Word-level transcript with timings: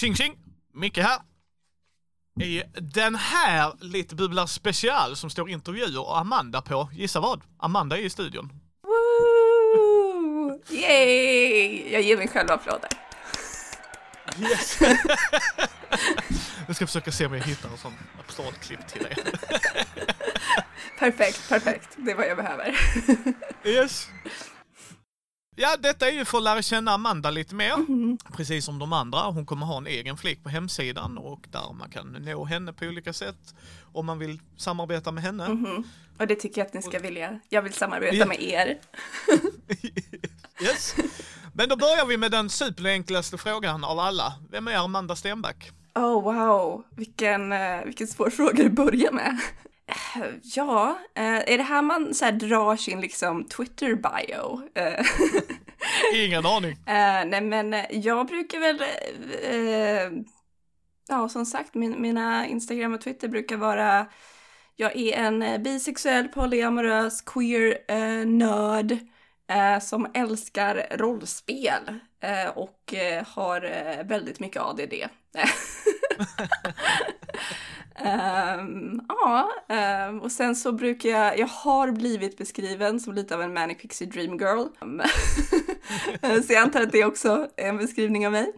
Tjing 0.00 0.14
tjing! 0.14 0.36
Micke 0.74 0.98
här. 0.98 1.18
I 2.40 2.62
den 2.80 3.14
här 3.14 3.72
Lite 3.80 4.14
Bubblar 4.14 4.46
special 4.46 5.16
som 5.16 5.30
står 5.30 5.50
intervjuer 5.50 6.00
och 6.00 6.18
Amanda 6.18 6.62
på, 6.62 6.90
gissa 6.92 7.20
vad? 7.20 7.42
Amanda 7.58 7.98
är 7.98 8.02
i 8.02 8.10
studion. 8.10 8.52
Woo! 8.82 10.60
Yay! 10.70 11.92
Jag 11.92 12.02
ger 12.02 12.16
mig 12.16 12.28
själv 12.28 12.50
applåder. 12.50 12.90
Yes. 14.40 14.78
jag 16.66 16.76
ska 16.76 16.86
försöka 16.86 17.12
se 17.12 17.26
om 17.26 17.34
jag 17.34 17.42
hittar 17.42 17.68
en 17.68 17.78
sån 17.78 17.94
applådklipp 18.20 18.88
till 18.88 19.02
dig. 19.02 19.16
Perfekt, 20.98 21.48
perfekt. 21.48 21.88
Det 21.96 22.10
är 22.10 22.16
vad 22.16 22.26
jag 22.26 22.36
behöver. 22.36 22.78
Yes. 23.64 24.08
Ja, 25.56 25.76
detta 25.76 26.08
är 26.08 26.12
ju 26.12 26.24
för 26.24 26.38
att 26.38 26.44
lära 26.44 26.62
känna 26.62 26.90
Amanda 26.92 27.30
lite 27.30 27.54
mer, 27.54 27.72
precis 28.36 28.64
som 28.64 28.78
de 28.78 28.92
andra. 28.92 29.20
Hon 29.20 29.46
kommer 29.46 29.66
ha 29.66 29.76
en 29.78 29.86
egen 29.86 30.16
flik 30.16 30.42
på 30.42 30.48
hemsidan 30.48 31.18
och 31.18 31.46
där 31.50 31.72
man 31.72 31.90
kan 31.90 32.06
nå 32.12 32.44
henne 32.44 32.72
på 32.72 32.84
olika 32.84 33.12
sätt 33.12 33.54
om 33.92 34.06
man 34.06 34.18
vill 34.18 34.40
samarbeta 34.56 35.12
med 35.12 35.22
henne. 35.22 35.48
Mhm. 35.48 35.84
Och 36.18 36.26
det 36.26 36.34
tycker 36.34 36.60
jag 36.60 36.66
att 36.66 36.74
ni 36.74 36.82
ska 36.82 36.98
vilja. 36.98 37.40
Jag 37.48 37.62
vill 37.62 37.72
samarbeta 37.72 38.16
Ja. 38.16 38.26
med 38.26 38.42
er. 38.42 38.78
Yes. 40.62 40.94
Men 41.54 41.68
då 41.68 41.76
börjar 41.76 42.06
vi 42.06 42.16
med 42.16 42.30
den 42.30 42.50
superenklaste 42.50 43.38
frågan 43.38 43.84
av 43.84 43.98
alla. 43.98 44.32
Vem 44.50 44.68
är 44.68 44.76
Amanda 44.76 45.16
Stenback? 45.16 45.70
Oh 45.94 46.22
wow, 46.22 46.84
vilken, 46.90 47.52
eh, 47.52 47.84
vilken 47.84 48.06
svår 48.06 48.30
fråga 48.30 48.66
att 48.66 48.72
börja 48.72 49.12
med. 49.12 49.38
Ja, 50.42 50.98
eh, 51.14 51.24
är 51.24 51.58
det 51.58 51.62
här 51.62 51.82
man 51.82 52.14
så 52.14 52.24
här 52.24 52.32
drar 52.32 52.76
sin 52.76 53.00
liksom 53.00 53.44
Twitter-bio? 53.44 54.68
Eh, 54.74 55.06
Ingen 56.26 56.46
aning. 56.46 56.72
Eh, 56.72 57.24
nej 57.26 57.40
men 57.40 57.84
jag 57.90 58.26
brukar 58.26 58.60
väl, 58.60 58.82
ja 61.08 61.28
som 61.28 61.46
sagt 61.46 61.74
min, 61.74 62.02
mina 62.02 62.46
Instagram 62.46 62.94
och 62.94 63.00
Twitter 63.00 63.28
brukar 63.28 63.56
vara, 63.56 64.06
jag 64.76 64.96
är 64.96 65.12
en 65.12 65.62
bisexuell, 65.62 66.28
polyamorös, 66.28 67.20
queer 67.20 67.78
eh, 67.88 68.26
nörd 68.26 68.92
eh, 69.50 69.80
som 69.80 70.10
älskar 70.14 70.86
rollspel 70.90 72.00
eh, 72.22 72.48
och 72.48 72.94
har 73.26 73.60
väldigt 74.04 74.40
mycket 74.40 74.62
ADD. 74.62 74.94
Um, 78.04 79.00
ja, 79.08 79.50
um, 80.08 80.20
och 80.20 80.32
sen 80.32 80.56
så 80.56 80.72
brukar 80.72 81.08
jag, 81.08 81.38
jag 81.38 81.46
har 81.46 81.92
blivit 81.92 82.38
beskriven 82.38 83.00
som 83.00 83.14
lite 83.14 83.34
av 83.34 83.42
en 83.42 83.54
manic 83.54 83.78
pixie 83.78 84.08
dream 84.08 84.38
girl. 84.38 84.66
Ehm, 84.80 85.00
eh, 86.22 86.42
så 86.42 86.52
jag 86.52 86.62
antar 86.62 86.80
att 86.80 86.92
det 86.92 87.04
också 87.04 87.48
är 87.56 87.68
en 87.68 87.76
beskrivning 87.76 88.26
av 88.26 88.32
mig. 88.32 88.52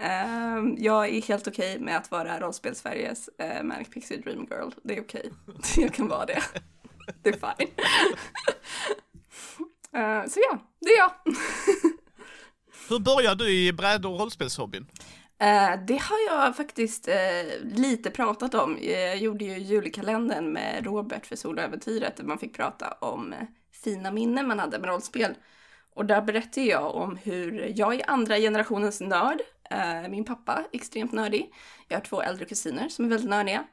Um, 0.00 0.76
jag 0.78 1.08
är 1.08 1.22
helt 1.22 1.48
okej 1.48 1.78
med 1.78 1.96
att 1.96 2.10
vara 2.10 2.40
Rollspels-Sveriges 2.40 3.28
uh, 3.42 3.56
eh, 3.56 3.62
manic 3.62 3.90
pixie 3.90 4.18
dream 4.18 4.46
girl. 4.50 4.70
Det 4.82 4.96
är 4.96 5.00
okej. 5.00 5.32
Jag 5.76 5.94
kan 5.94 6.08
vara 6.08 6.26
det. 6.26 6.42
Det 7.22 7.28
är 7.28 7.32
fine. 7.32 7.68
uh, 9.96 10.26
så 10.28 10.40
ja, 10.50 10.58
det 10.80 10.88
är 10.88 10.98
jag. 10.98 11.10
Hur 12.88 12.98
började 12.98 13.44
du 13.44 13.50
i 13.50 13.72
bräd 13.72 14.06
och 14.06 14.20
rollspelshobbyn? 14.20 14.86
Eh, 15.38 15.80
det 15.86 16.02
har 16.02 16.18
jag 16.26 16.56
faktiskt 16.56 17.08
eh, 17.08 17.60
lite 17.62 18.10
pratat 18.10 18.54
om. 18.54 18.78
Jag 18.80 19.16
gjorde 19.16 19.44
ju 19.44 19.58
julkalendern 19.58 20.52
med 20.52 20.84
Robert 20.84 21.26
för 21.26 21.36
Soläventyret 21.36 22.16
där 22.16 22.24
man 22.24 22.38
fick 22.38 22.56
prata 22.56 22.92
om 23.00 23.32
eh, 23.32 23.38
fina 23.84 24.10
minnen 24.10 24.48
man 24.48 24.58
hade 24.58 24.78
med 24.78 24.88
rollspel. 24.88 25.34
Och 25.94 26.06
där 26.06 26.22
berättade 26.22 26.66
jag 26.66 26.94
om 26.94 27.16
hur 27.16 27.72
jag 27.76 27.94
är 27.94 28.10
andra 28.10 28.36
generationens 28.36 29.00
nörd. 29.00 29.40
Min 30.08 30.24
pappa 30.24 30.52
är 30.52 30.64
extremt 30.72 31.12
nördig. 31.12 31.52
Jag 31.88 31.96
har 31.96 32.04
två 32.04 32.22
äldre 32.22 32.44
kusiner 32.44 32.88
som 32.88 33.04
är 33.04 33.08
väldigt 33.08 33.30
nördiga. 33.30 33.64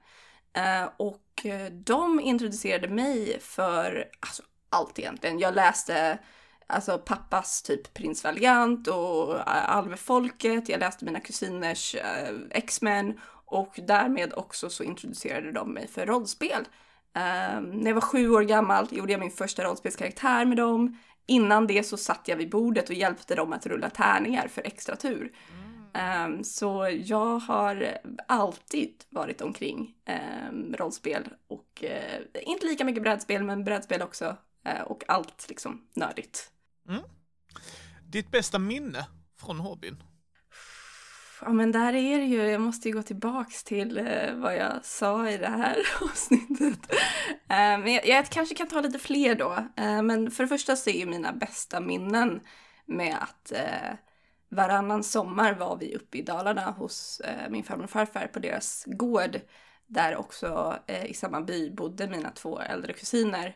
Och 0.98 1.46
de 1.72 2.20
introducerade 2.20 2.88
mig 2.88 3.40
för 3.40 4.10
alltså, 4.20 4.44
allt 4.70 5.00
egentligen. 5.00 5.40
Jag 5.40 5.56
läste 5.56 6.20
alltså 6.68 6.98
pappas 6.98 7.62
typ 7.62 7.94
Prins 7.94 8.24
Valiant 8.24 8.88
och 8.88 9.36
äh, 9.36 9.76
Alvefolket. 9.76 10.70
Jag 10.70 10.80
läste 10.80 11.06
mina 11.06 11.20
kusiners 11.20 11.96
äh, 11.96 12.36
X-Men 12.52 13.20
och 13.46 13.80
därmed 13.88 14.34
också 14.34 14.70
så 14.70 14.84
introducerade 14.84 15.52
de 15.52 15.74
mig 15.74 15.88
för 15.88 16.06
rollspel. 16.06 16.68
Ehm, 17.14 17.64
när 17.64 17.90
jag 17.90 17.96
var 17.96 18.02
sju 18.02 18.30
år 18.30 18.42
gammal 18.42 18.88
gjorde 18.92 19.12
jag 19.12 19.20
min 19.20 19.32
första 19.32 19.64
rollspelskaraktär 19.64 20.46
med 20.46 20.58
dem. 20.58 20.98
Innan 21.26 21.68
det 21.68 21.84
så 21.84 21.98
satt 21.98 22.28
jag 22.28 22.36
vid 22.38 22.50
bordet 22.50 22.90
och 22.90 22.96
hjälpte 22.96 23.36
dem 23.36 23.54
att 23.54 23.66
rulla 23.66 23.90
tärningar 23.90 24.48
för 24.48 24.62
extra 24.62 24.96
tur. 24.96 25.32
Ehm, 25.94 26.44
så 26.44 26.90
jag 27.04 27.40
har 27.40 27.98
alltid 28.28 29.04
varit 29.10 29.42
omkring 29.42 29.96
um, 30.50 30.76
rollspel 30.80 31.30
och 31.48 31.84
eh, 31.84 32.22
inte 32.46 32.66
lika 32.66 32.86
mycket 32.86 33.04
brädspel 33.04 33.44
men 33.44 33.64
brädspel 33.64 34.02
också. 34.02 34.36
eh, 34.66 34.82
och 34.82 35.04
allt 35.08 35.46
liksom 35.50 35.82
nördigt. 35.94 36.53
Mm. 36.90 37.04
Ditt 38.02 38.32
bästa 38.32 38.60
minne 38.60 39.08
från 39.40 39.60
hobbyn? 39.60 40.04
Ja 41.42 41.54
men 41.54 41.72
där 41.72 41.94
är 41.94 42.18
det 42.18 42.26
ju, 42.26 42.44
jag 42.44 42.62
måste 42.62 42.88
ju 42.88 42.94
gå 42.96 43.04
tillbaks 43.04 43.64
till 43.64 43.98
eh, 43.98 44.36
vad 44.36 44.56
jag 44.56 44.86
sa 44.86 45.30
i 45.30 45.38
det 45.38 45.48
här 45.48 45.78
avsnittet. 46.02 46.94
Eh, 47.32 47.78
men 47.80 47.94
jag, 47.94 48.08
jag 48.08 48.26
kanske 48.26 48.56
kan 48.56 48.68
ta 48.68 48.82
lite 48.82 49.00
fler 49.00 49.36
då. 49.36 49.54
Eh, 49.78 50.02
men 50.02 50.32
för 50.32 50.44
det 50.44 50.48
första 50.48 50.76
så 50.76 50.90
är 50.90 50.94
ju 50.94 51.06
mina 51.06 51.34
bästa 51.34 51.80
minnen 51.80 52.42
med 52.86 53.18
att 53.22 53.52
eh, 53.52 53.98
varannan 54.50 55.04
sommar 55.04 55.54
var 55.54 55.78
vi 55.78 55.96
uppe 55.96 56.18
i 56.18 56.22
Dalarna 56.22 56.72
hos 56.72 57.20
eh, 57.20 57.50
min 57.50 57.64
farmor 57.64 57.84
och 57.84 57.90
farfar 57.90 58.28
på 58.28 58.40
deras 58.40 58.84
gård. 58.88 59.40
Där 59.88 60.16
också 60.16 60.80
eh, 60.88 61.06
i 61.06 61.14
samma 61.14 61.42
by 61.42 61.72
bodde 61.72 62.08
mina 62.08 62.30
två 62.30 62.60
äldre 62.60 62.94
kusiner. 62.94 63.56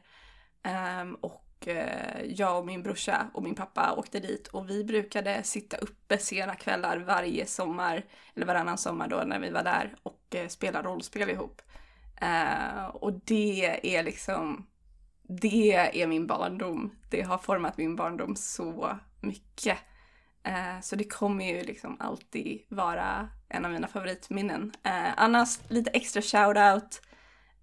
Ehm, 0.63 1.16
och 1.16 1.47
Eh, 1.66 2.23
jag 2.25 2.59
och 2.59 2.66
min 2.66 2.84
brorsa 2.84 3.28
och 3.34 3.44
min 3.44 3.56
pappa 3.56 3.94
åkte 3.97 4.19
dit 4.19 4.47
och 4.47 4.69
vi 4.69 4.84
brukade 4.84 5.44
sitta 5.44 5.78
uppe 5.78 6.18
sena 6.18 6.56
kvällar 6.56 6.97
varje 6.97 7.45
sommar, 7.45 8.03
eller 8.35 8.45
varannan 8.45 8.78
sommar 8.78 9.07
då 9.07 9.23
när 9.25 9.40
vi 9.40 9.50
var 9.50 9.63
där 9.63 9.96
och 10.03 10.35
eh, 10.35 10.47
spela 10.47 10.81
rollspel 10.81 11.29
ihop. 11.29 11.62
Eh, 12.22 12.85
och 12.85 13.13
det 13.13 13.96
är 13.96 14.03
liksom, 14.03 14.67
det 15.23 15.73
är 15.73 16.07
min 16.07 16.28
barndom. 16.28 16.96
Det 17.09 17.22
har 17.22 17.38
format 17.38 17.78
min 17.78 17.96
barndom 17.96 18.35
så 18.35 19.00
mycket. 19.22 19.78
Så 20.81 20.96
det 20.96 21.03
kommer 21.03 21.46
ju 21.46 21.63
liksom 21.63 21.97
alltid 22.00 22.62
vara 22.69 23.29
en 23.50 23.66
av 23.66 23.72
mina 23.72 23.88
favoritminnen. 23.88 24.73
Annars 25.16 25.59
lite 25.67 25.90
extra 25.90 26.22
shout-out. 26.22 27.01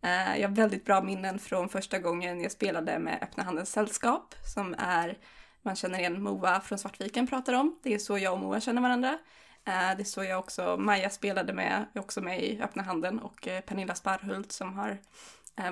Eh, 0.04 0.40
jag 0.40 0.48
har 0.48 0.56
väldigt 0.56 0.84
bra 0.84 1.02
minnen 1.02 1.38
från 1.38 1.68
första 1.68 1.98
gången 1.98 2.40
jag 2.40 2.52
spelade 2.52 2.98
med 2.98 3.18
Öppna 3.22 3.42
Handens 3.42 3.72
Sällskap 3.72 4.34
som 4.54 4.74
är, 4.78 5.18
man 5.62 5.76
känner 5.76 5.98
igen 5.98 6.22
Moa 6.22 6.60
från 6.60 6.78
Svartviken 6.78 7.26
pratar 7.26 7.52
om. 7.52 7.78
Det 7.82 7.94
är 7.94 7.98
så 7.98 8.18
jag 8.18 8.32
och 8.32 8.40
Moa 8.40 8.60
känner 8.60 8.82
varandra. 8.82 9.18
Eh, 9.64 9.96
det 9.96 10.02
är 10.02 10.04
så 10.04 10.24
jag 10.24 10.38
också, 10.38 10.76
Maja 10.76 11.10
spelade 11.10 11.52
med, 11.52 11.86
är 11.94 12.00
också 12.00 12.20
med 12.20 12.42
i 12.42 12.60
Öppna 12.62 12.82
Handen 12.82 13.18
och 13.18 13.48
eh, 13.48 13.60
Pernilla 13.60 13.94
Sparhult 13.94 14.52
som 14.52 14.74
har 14.74 14.98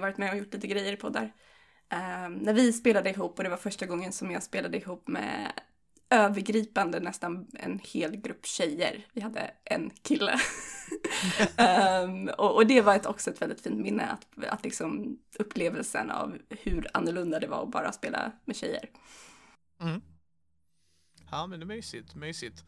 varit 0.01 0.19
med 0.19 0.31
och 0.31 0.39
gjort 0.39 0.55
lite 0.55 0.67
grejer 0.67 0.97
på 0.97 1.09
där. 1.09 1.33
När 2.29 2.53
vi 2.53 2.73
spelade 2.73 3.11
ihop 3.11 3.39
och 3.39 3.45
det 3.45 3.51
var 3.51 3.57
första 3.57 3.87
gången 3.87 4.13
som 4.13 4.31
jag 4.31 4.43
spelade 4.43 4.77
ihop 4.77 5.09
med 5.09 5.53
övergripande 6.13 7.01
nästan 7.01 7.47
en 7.55 7.81
hel 7.83 8.17
grupp 8.17 8.47
tjejer. 8.47 9.07
Vi 9.13 9.21
hade 9.21 9.51
en 9.65 9.91
kille. 10.03 10.41
Ehm, 11.57 12.29
och, 12.29 12.55
och 12.55 12.67
det 12.67 12.81
var 12.81 12.97
ett, 12.97 13.07
också 13.07 13.31
ett 13.31 13.43
väldigt 13.43 13.61
fint 13.61 13.81
minne, 13.81 14.07
att, 14.07 14.45
att 14.49 14.65
liksom 14.65 15.19
upplevelsen 15.39 16.11
av 16.11 16.39
hur 16.49 16.87
annorlunda 16.95 17.41
det 17.41 17.47
var 17.47 17.63
att 17.63 17.71
bara 17.71 17.93
spela 17.93 18.33
med 18.45 18.57
tjejer. 18.57 18.89
Mm. 19.81 20.01
Ja, 21.31 21.47
men 21.47 21.61
det 21.61 21.65
är 21.65 21.67
mysigt, 21.67 22.15
mysigt. 22.15 22.65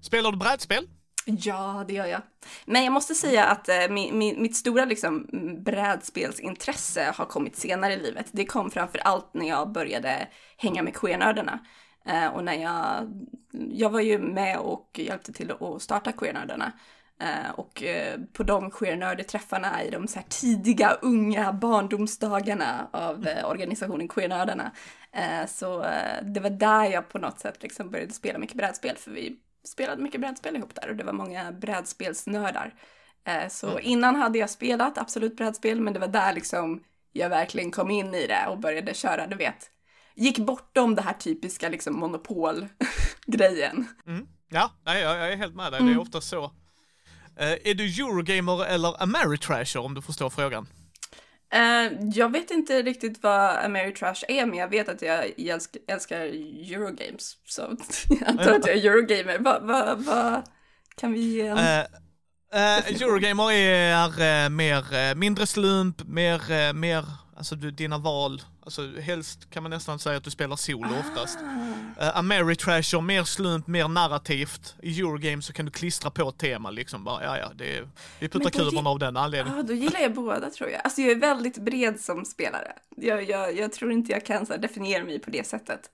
Spelar 0.00 0.32
du 0.32 0.38
brädspel? 0.38 0.88
Ja, 1.24 1.84
det 1.88 1.94
gör 1.94 2.06
jag. 2.06 2.22
Men 2.64 2.84
jag 2.84 2.92
måste 2.92 3.14
säga 3.14 3.44
att 3.44 3.68
eh, 3.68 3.88
mi, 3.90 4.12
mi, 4.12 4.40
mitt 4.40 4.56
stora 4.56 4.84
liksom, 4.84 5.26
brädspelsintresse 5.64 7.12
har 7.16 7.24
kommit 7.24 7.56
senare 7.56 7.92
i 7.92 8.02
livet. 8.02 8.26
Det 8.32 8.44
kom 8.44 8.70
framför 8.70 8.98
allt 8.98 9.34
när 9.34 9.48
jag 9.48 9.72
började 9.72 10.28
hänga 10.56 10.82
med 10.82 10.96
queernördarna. 10.96 11.58
Eh, 12.04 12.26
och 12.26 12.44
när 12.44 12.54
jag, 12.54 13.08
jag 13.50 13.90
var 13.90 14.00
ju 14.00 14.18
med 14.18 14.58
och 14.58 14.90
hjälpte 14.98 15.32
till 15.32 15.52
att 15.60 15.82
starta 15.82 16.12
queernördarna. 16.12 16.72
Eh, 17.20 17.50
och 17.56 17.82
eh, 17.82 18.20
på 18.32 18.42
de 18.42 18.70
queernördeträffarna 18.70 19.84
i 19.84 19.90
de 19.90 20.08
så 20.08 20.20
tidiga, 20.28 20.92
unga 21.02 21.52
barndomsdagarna 21.52 22.88
av 22.92 23.26
eh, 23.26 23.48
organisationen 23.50 24.08
Queernördarna. 24.08 24.72
Så 25.48 25.84
det 26.22 26.40
var 26.40 26.50
där 26.50 26.84
jag 26.84 27.08
på 27.08 27.18
något 27.18 27.40
sätt 27.40 27.62
liksom 27.62 27.90
började 27.90 28.12
spela 28.12 28.38
mycket 28.38 28.56
brädspel, 28.56 28.96
för 28.96 29.10
vi 29.10 29.36
spelade 29.64 30.02
mycket 30.02 30.20
brädspel 30.20 30.56
ihop 30.56 30.74
där 30.74 30.90
och 30.90 30.96
det 30.96 31.04
var 31.04 31.12
många 31.12 31.52
brädspelsnördar. 31.52 32.74
Så 33.50 33.70
Mm. 33.70 33.80
innan 33.82 34.16
hade 34.16 34.38
jag 34.38 34.50
spelat 34.50 34.98
absolut 34.98 35.36
brädspel, 35.36 35.80
men 35.80 35.92
det 35.92 36.00
var 36.00 36.08
där 36.08 36.32
liksom 36.32 36.84
jag 37.12 37.28
verkligen 37.28 37.70
kom 37.70 37.90
in 37.90 38.14
i 38.14 38.26
det 38.26 38.46
och 38.48 38.58
började 38.58 38.94
köra, 38.94 39.26
du 39.26 39.36
vet. 39.36 39.70
Gick 40.14 40.38
bortom 40.38 40.94
det 40.94 41.02
här 41.02 41.12
typiska 41.12 41.68
liksom 41.68 41.96
monopolgrejen. 41.96 43.88
Mm. 44.06 44.26
Ja, 44.48 44.70
nej, 44.84 45.02
jag, 45.02 45.16
jag 45.16 45.32
är 45.32 45.36
helt 45.36 45.54
med 45.54 45.72
dig. 45.72 45.80
Mm. 45.80 45.92
Det 45.92 45.98
är 45.98 46.02
ofta 46.02 46.20
så 46.20 46.52
Eh, 47.36 47.70
är 47.70 47.74
du 47.74 47.84
Eurogamer 47.84 48.66
eller 48.66 49.02
Ameritrasher 49.02 49.80
om 49.80 49.94
du 49.94 50.02
förstår 50.02 50.30
frågan? 50.30 50.66
Uh, 51.54 52.08
jag 52.14 52.32
vet 52.32 52.50
inte 52.50 52.82
riktigt 52.82 53.22
vad 53.22 53.56
Ameritrash 53.56 54.24
är, 54.28 54.46
men 54.46 54.58
jag 54.58 54.68
vet 54.68 54.88
att 54.88 55.02
jag 55.02 55.40
älsk 55.40 55.76
älskar 55.88 56.20
Eurogames. 56.20 57.36
Så 57.44 57.62
jag 58.08 58.28
antar 58.28 58.52
att 58.52 58.66
jag 58.66 58.76
är 58.76 58.90
Eurogamer. 58.90 59.38
Vad 59.38 59.62
va, 59.62 59.94
va, 59.94 60.42
kan 60.94 61.12
vi 61.12 61.20
ge 61.20 61.46
en... 61.46 61.58
Uh, 61.58 61.84
uh, 62.54 63.02
Eurogamer 63.02 63.52
är 63.52 64.48
mer, 64.48 65.14
mindre 65.14 65.46
slump, 65.46 66.02
mer, 66.04 66.72
mer, 66.72 67.04
alltså 67.42 67.70
dina 67.70 67.98
val 67.98 68.42
Alltså 68.64 69.00
helst 69.00 69.50
kan 69.50 69.62
man 69.62 69.70
nästan 69.70 69.98
säga 69.98 70.16
att 70.16 70.24
du 70.24 70.30
spelar 70.30 70.56
solo 70.56 70.94
ah. 70.94 71.00
oftast. 71.00 71.38
Uh, 71.40 72.16
Ameritrasher, 72.16 73.00
mer 73.00 73.24
slump, 73.24 73.66
mer 73.66 73.88
narrativt. 73.88 74.74
I 74.82 75.00
Eurogame 75.00 75.42
så 75.42 75.52
kan 75.52 75.64
du 75.64 75.70
klistra 75.70 76.10
på 76.10 76.28
ett 76.28 76.38
tema 76.38 76.70
liksom 76.70 77.04
bara, 77.04 77.24
ja 77.24 77.38
ja, 77.38 77.50
det 77.54 77.76
är, 77.76 77.88
vi 78.20 78.28
puttar 78.28 78.50
kuberna 78.50 78.90
av 78.90 78.98
den 78.98 79.16
anledningen. 79.16 79.58
Ja, 79.58 79.62
då 79.62 79.74
gillar 79.74 80.00
jag 80.00 80.14
båda 80.14 80.50
tror 80.50 80.70
jag. 80.70 80.80
Alltså 80.84 81.00
jag 81.00 81.10
är 81.10 81.16
väldigt 81.16 81.58
bred 81.58 82.00
som 82.00 82.24
spelare. 82.24 82.72
Jag, 82.96 83.30
jag, 83.30 83.56
jag 83.56 83.72
tror 83.72 83.92
inte 83.92 84.12
jag 84.12 84.26
kan 84.26 84.46
så 84.46 84.56
definiera 84.56 85.04
mig 85.04 85.18
på 85.18 85.30
det 85.30 85.46
sättet. 85.46 85.90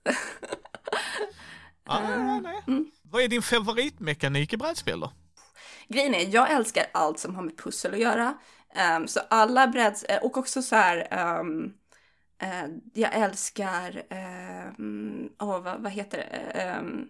ah, 1.85 1.99
nej, 2.17 2.41
nej. 2.41 2.61
Mm. 2.67 2.91
Vad 3.03 3.23
är 3.23 3.27
din 3.27 3.41
favoritmekanik 3.41 4.53
i 4.53 4.57
brädspel 4.57 4.99
då? 4.99 5.11
Grejen 5.87 6.15
är, 6.15 6.33
jag 6.33 6.51
älskar 6.51 6.85
allt 6.91 7.19
som 7.19 7.35
har 7.35 7.43
med 7.43 7.57
pussel 7.57 7.93
att 7.93 7.99
göra. 7.99 8.37
Um, 8.97 9.07
så 9.07 9.19
alla 9.29 9.67
brädspel, 9.67 10.19
och 10.21 10.37
också 10.37 10.61
så 10.61 10.75
här 10.75 11.07
um, 11.39 11.73
Eh, 12.41 12.69
jag 12.93 13.13
älskar, 13.13 14.03
eh, 14.09 14.71
oh, 15.39 15.63
vad, 15.63 15.81
vad 15.81 15.91
heter 15.91 16.17
det? 16.17 16.77
Um, 16.79 17.09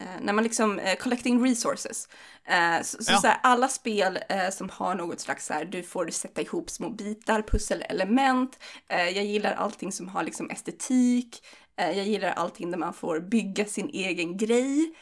eh, 0.00 0.20
när 0.20 0.32
man 0.32 0.44
liksom, 0.44 0.78
eh, 0.78 0.96
collecting 0.96 1.44
resources. 1.46 2.08
Eh, 2.44 2.82
så, 2.82 2.98
ja. 3.12 3.18
så, 3.18 3.26
här, 3.26 3.40
alla 3.42 3.68
spel 3.68 4.18
eh, 4.28 4.50
som 4.50 4.70
har 4.70 4.94
något 4.94 5.20
slags 5.20 5.46
så 5.46 5.54
här, 5.54 5.64
du 5.64 5.82
får 5.82 6.08
sätta 6.08 6.40
ihop 6.40 6.70
små 6.70 6.90
bitar, 6.90 7.42
pusselelement. 7.42 8.58
jag 8.88 9.24
gillar 9.24 9.52
allting 9.52 9.92
som 9.92 10.08
har 10.08 10.22
liksom 10.22 10.50
estetik. 10.50 11.46
jag 11.76 12.04
gillar 12.04 12.30
allting 12.30 12.70
där 12.70 12.78
man 12.78 12.94
får 12.94 13.20
bygga 13.20 13.64
sin 13.64 13.88
egen 13.88 14.36
grej 14.36 14.94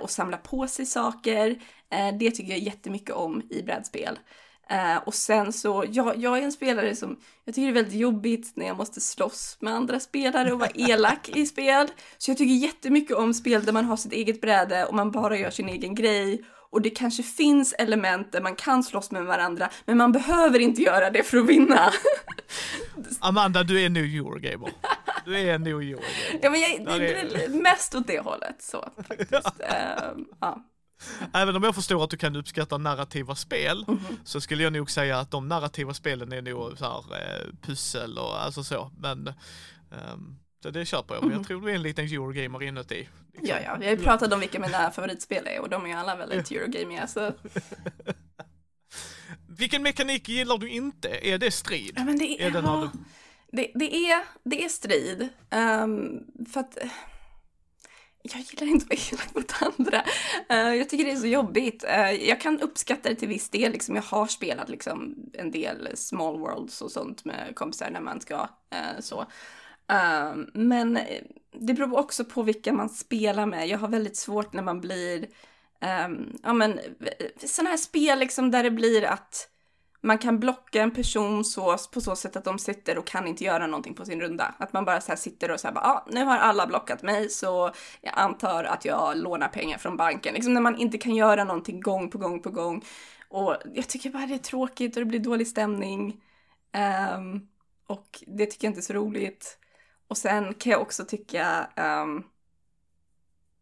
och 0.00 0.10
samla 0.10 0.36
på 0.36 0.68
sig 0.68 0.86
saker. 0.86 1.62
det 2.18 2.30
tycker 2.30 2.52
jag 2.52 2.58
jättemycket 2.58 3.14
om 3.14 3.42
i 3.50 3.62
brädspel. 3.62 4.18
Uh, 4.72 4.96
och 4.96 5.14
sen 5.14 5.52
så, 5.52 5.84
jag, 5.90 6.16
jag 6.16 6.38
är 6.38 6.42
en 6.42 6.52
spelare 6.52 6.96
som, 6.96 7.16
jag 7.44 7.54
tycker 7.54 7.66
det 7.66 7.72
är 7.72 7.82
väldigt 7.82 8.00
jobbigt 8.00 8.52
när 8.54 8.66
jag 8.66 8.76
måste 8.76 9.00
slåss 9.00 9.56
med 9.60 9.74
andra 9.74 10.00
spelare 10.00 10.52
och 10.52 10.58
vara 10.58 10.70
elak 10.74 11.28
i 11.28 11.46
spel. 11.46 11.88
Så 12.18 12.30
jag 12.30 12.38
tycker 12.38 12.54
jättemycket 12.54 13.16
om 13.16 13.34
spel 13.34 13.64
där 13.64 13.72
man 13.72 13.84
har 13.84 13.96
sitt 13.96 14.12
eget 14.12 14.40
bräde 14.40 14.84
och 14.84 14.94
man 14.94 15.10
bara 15.10 15.38
gör 15.38 15.50
sin 15.50 15.68
egen 15.68 15.94
grej. 15.94 16.42
Och 16.70 16.82
det 16.82 16.90
kanske 16.90 17.22
finns 17.22 17.72
element 17.72 18.32
där 18.32 18.40
man 18.40 18.56
kan 18.56 18.82
slåss 18.82 19.10
med 19.10 19.24
varandra, 19.24 19.70
men 19.84 19.96
man 19.96 20.12
behöver 20.12 20.58
inte 20.58 20.82
göra 20.82 21.10
det 21.10 21.22
för 21.22 21.38
att 21.38 21.46
vinna. 21.46 21.92
Amanda, 23.20 23.62
du 23.62 23.82
är 23.82 23.88
nu 23.88 24.04
Eurogamer. 24.04 24.72
Du 25.24 25.38
är 25.38 25.54
en 25.54 25.66
Eurogamer. 25.66 26.04
Ja, 26.42 26.50
men 26.50 26.60
jag, 26.60 26.86
det, 26.86 26.98
det 27.34 27.44
är 27.44 27.48
mest 27.62 27.94
åt 27.94 28.06
det 28.06 28.20
hållet 28.20 28.62
så 28.62 28.88
faktiskt. 29.08 29.32
uh, 29.32 30.24
ja. 30.40 30.64
Även 31.32 31.56
om 31.56 31.62
jag 31.62 31.74
förstår 31.74 32.04
att 32.04 32.10
du 32.10 32.16
kan 32.16 32.36
uppskatta 32.36 32.78
narrativa 32.78 33.34
spel 33.34 33.84
mm 33.88 34.00
-hmm. 34.00 34.16
så 34.24 34.40
skulle 34.40 34.62
jag 34.62 34.72
nog 34.72 34.90
säga 34.90 35.18
att 35.18 35.30
de 35.30 35.48
narrativa 35.48 35.94
spelen 35.94 36.32
är 36.32 36.42
nog 36.42 36.78
så 36.78 36.84
här, 36.84 37.22
eh, 37.22 37.46
pussel 37.62 38.18
och 38.18 38.44
alltså 38.44 38.64
så. 38.64 38.90
Men 38.98 39.32
um, 40.12 40.38
det, 40.62 40.70
det 40.70 40.86
köper 40.86 41.14
jag. 41.14 41.22
Men 41.22 41.30
jag 41.30 41.38
mhm. 41.38 41.44
tror 41.44 41.60
du 41.60 41.70
är 41.70 41.74
en 41.74 41.82
liten 41.82 42.04
Eurogamer 42.04 42.62
inuti. 42.62 43.08
Liksom. 43.32 43.48
Ja, 43.48 43.56
ja. 43.64 43.76
Vi 43.80 43.86
har 43.86 43.96
ju 43.96 44.02
pratat 44.02 44.32
om 44.32 44.40
vilka 44.40 44.60
mina 44.60 44.90
favoritspel 44.90 45.46
är 45.46 45.60
och 45.60 45.68
de 45.68 45.84
är 45.84 45.88
ju 45.88 45.94
alla 45.94 46.16
väldigt 46.16 46.50
Eurogamiga. 46.50 47.06
Så. 47.06 47.32
Vilken 49.48 49.82
mekanik 49.82 50.28
gillar 50.28 50.58
du 50.58 50.68
inte? 50.70 51.08
Är 51.08 51.38
det 51.38 51.50
strid? 51.50 51.92
Ja, 51.96 52.04
men 52.04 52.18
det 52.18 52.42
är, 52.42 52.46
är 52.46 52.50
det, 52.50 52.58
ja, 52.58 52.90
du... 52.92 52.98
det, 53.56 53.70
det, 53.74 53.96
är, 54.10 54.24
det 54.44 54.64
är 54.64 54.68
strid. 54.68 55.28
Um, 55.50 56.24
för 56.52 56.60
att 56.60 56.78
jag 58.32 58.42
gillar 58.42 58.72
inte 58.72 58.84
att 58.84 58.90
vara 58.90 59.00
elak 59.12 59.34
mot 59.34 59.62
andra. 59.62 60.04
Uh, 60.52 60.76
jag 60.76 60.88
tycker 60.88 61.04
det 61.04 61.10
är 61.10 61.16
så 61.16 61.26
jobbigt. 61.26 61.84
Uh, 61.84 62.28
jag 62.28 62.40
kan 62.40 62.60
uppskatta 62.60 63.08
det 63.08 63.14
till 63.14 63.28
viss 63.28 63.48
del. 63.48 63.72
Liksom, 63.72 63.96
jag 63.96 64.02
har 64.02 64.26
spelat 64.26 64.68
liksom, 64.68 65.14
en 65.32 65.50
del 65.50 65.88
small 65.94 66.38
worlds 66.38 66.82
och 66.82 66.90
sånt 66.90 67.24
med 67.24 67.52
kompisar 67.54 67.90
när 67.90 68.00
man 68.00 68.20
ska 68.20 68.34
uh, 68.42 69.00
så. 69.00 69.26
men 70.52 70.98
det 71.52 71.74
beror 71.74 71.98
också 71.98 72.24
på 72.24 72.42
vilka 72.42 72.72
man 72.72 72.88
spelar 72.88 73.46
med. 73.46 73.68
Jag 73.68 73.78
har 73.78 73.88
väldigt 73.88 74.16
svårt 74.16 74.52
när 74.52 74.62
man 74.62 74.80
blir, 74.80 75.26
um, 76.06 76.38
ja 76.42 76.52
men 76.52 76.80
sådana 77.44 77.70
här 77.70 77.76
spel 77.76 78.18
liksom 78.18 78.50
där 78.50 78.62
det 78.62 78.70
blir 78.70 79.04
att 79.04 79.48
man 80.00 80.18
kan 80.18 80.38
blocka 80.38 80.82
en 80.82 80.90
person 80.90 81.44
så, 81.44 81.76
på 81.92 82.00
så 82.00 82.16
sätt 82.16 82.36
att 82.36 82.44
de 82.44 82.58
sitter 82.58 82.98
och 82.98 83.06
kan 83.06 83.26
inte 83.26 83.44
göra 83.44 83.66
någonting 83.66 83.94
på 83.94 84.04
sin 84.04 84.20
runda. 84.20 84.54
Att 84.58 84.72
man 84.72 84.84
bara 84.84 85.00
så 85.00 85.08
här 85.08 85.16
sitter 85.16 85.50
och 85.50 85.60
säger 85.60 85.76
ah, 85.78 86.06
nu 86.10 86.24
har 86.24 86.38
alla 86.38 86.66
blockat 86.66 87.02
mig 87.02 87.28
så 87.28 87.70
jag 88.00 88.12
antar 88.16 88.64
att 88.64 88.84
jag 88.84 89.16
lånar 89.16 89.48
pengar 89.48 89.78
från 89.78 89.96
banken. 89.96 90.34
Liksom 90.34 90.54
när 90.54 90.60
man 90.60 90.76
inte 90.76 90.98
kan 90.98 91.14
göra 91.14 91.44
någonting 91.44 91.80
gång 91.80 92.10
på 92.10 92.18
gång 92.18 92.42
på 92.42 92.50
gång. 92.50 92.84
Och 93.28 93.56
jag 93.74 93.88
tycker 93.88 94.10
bara 94.10 94.26
det 94.26 94.34
är 94.34 94.38
tråkigt 94.38 94.96
och 94.96 95.00
det 95.00 95.06
blir 95.06 95.20
dålig 95.20 95.46
stämning. 95.46 96.22
Um, 97.16 97.48
och 97.86 98.22
det 98.26 98.46
tycker 98.46 98.66
jag 98.66 98.70
inte 98.70 98.80
är 98.80 98.82
så 98.82 98.92
roligt. 98.92 99.58
Och 100.08 100.16
sen 100.16 100.54
kan 100.54 100.72
jag 100.72 100.80
också 100.80 101.04
tycka 101.04 101.68
um, 101.76 102.24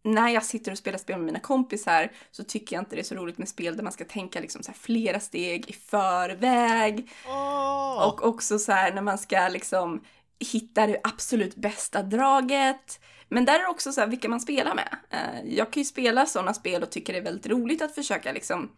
när 0.04 0.28
jag 0.28 0.44
sitter 0.44 0.72
och 0.72 0.78
spelar 0.78 0.98
spel 0.98 1.16
med 1.16 1.26
mina 1.26 1.38
kompisar 1.38 2.12
så 2.30 2.44
tycker 2.44 2.76
jag 2.76 2.82
inte 2.82 2.96
det 2.96 3.02
är 3.02 3.04
så 3.04 3.14
roligt 3.14 3.38
med 3.38 3.48
spel 3.48 3.76
där 3.76 3.82
man 3.82 3.92
ska 3.92 4.04
tänka 4.04 4.40
liksom 4.40 4.62
så 4.62 4.72
flera 4.72 5.20
steg 5.20 5.70
i 5.70 5.72
förväg. 5.72 7.10
Oh. 7.26 8.08
Och 8.08 8.26
också 8.26 8.58
så 8.58 8.72
här 8.72 8.92
när 8.92 9.02
man 9.02 9.18
ska 9.18 9.48
liksom 9.48 10.04
hitta 10.38 10.86
det 10.86 11.00
absolut 11.04 11.56
bästa 11.56 12.02
draget. 12.02 13.00
Men 13.28 13.44
där 13.44 13.54
är 13.54 13.62
det 13.62 13.68
också 13.68 13.92
så 13.92 14.00
här 14.00 14.08
vilka 14.08 14.28
man 14.28 14.40
spelar 14.40 14.74
med. 14.74 14.96
Eh, 15.10 15.54
jag 15.54 15.72
kan 15.72 15.80
ju 15.80 15.84
spela 15.84 16.26
sådana 16.26 16.54
spel 16.54 16.82
och 16.82 16.90
tycker 16.90 17.12
det 17.12 17.18
är 17.18 17.24
väldigt 17.24 17.46
roligt 17.46 17.82
att 17.82 17.94
försöka 17.94 18.32
liksom 18.32 18.70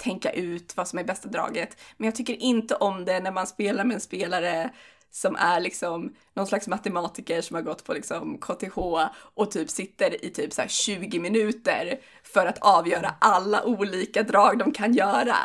tänka 0.00 0.30
ut 0.30 0.76
vad 0.76 0.88
som 0.88 0.98
är 0.98 1.04
bästa 1.04 1.28
draget. 1.28 1.76
Men 1.96 2.04
jag 2.04 2.14
tycker 2.14 2.42
inte 2.42 2.74
om 2.74 3.04
det 3.04 3.20
när 3.20 3.30
man 3.30 3.46
spelar 3.46 3.84
med 3.84 3.94
en 3.94 4.00
spelare 4.00 4.70
som 5.12 5.36
är 5.36 5.60
liksom 5.60 6.14
någon 6.34 6.46
slags 6.46 6.68
matematiker 6.68 7.40
som 7.40 7.54
har 7.54 7.62
gått 7.62 7.84
på 7.84 7.92
liksom 7.92 8.38
KTH 8.38 8.78
och 9.34 9.50
typ 9.50 9.70
sitter 9.70 10.24
i 10.24 10.30
typ 10.30 10.52
så 10.52 10.62
20 10.68 11.18
minuter 11.18 11.98
för 12.34 12.46
att 12.46 12.58
avgöra 12.58 13.14
alla 13.18 13.64
olika 13.64 14.22
drag 14.22 14.58
de 14.58 14.72
kan 14.72 14.94
göra. 14.94 15.36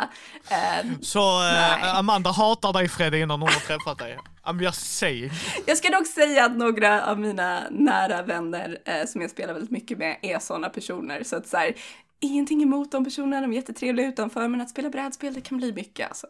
Uh, 0.51 0.91
så 1.01 1.19
uh, 1.19 1.97
Amanda 1.97 2.31
hatar 2.31 2.73
dig 2.73 2.89
Freddy 2.89 3.19
innan 3.19 3.41
hon 3.41 3.49
har 3.49 3.59
träffat 3.59 3.97
dig? 3.97 4.17
I'm 4.43 4.63
just 4.63 4.97
saying. 4.97 5.31
Jag 5.65 5.77
ska 5.77 5.89
dock 5.89 6.07
säga 6.07 6.45
att 6.45 6.57
några 6.57 7.05
av 7.05 7.19
mina 7.19 7.63
nära 7.71 8.21
vänner 8.21 8.77
uh, 8.87 9.05
som 9.07 9.21
jag 9.21 9.29
spelar 9.29 9.53
väldigt 9.53 9.71
mycket 9.71 9.97
med 9.97 10.17
är 10.21 10.39
sådana 10.39 10.69
personer 10.69 11.23
så 11.23 11.35
att 11.35 11.47
så 11.47 11.57
här, 11.57 11.75
ingenting 12.19 12.63
emot 12.63 12.91
de 12.91 13.03
personerna, 13.03 13.41
de 13.41 13.51
är 13.51 13.55
jättetrevliga 13.55 14.07
utanför 14.07 14.47
men 14.47 14.61
att 14.61 14.69
spela 14.69 14.89
brädspel 14.89 15.33
det 15.33 15.41
kan 15.41 15.57
bli 15.57 15.73
mycket 15.73 16.07
alltså. 16.07 16.27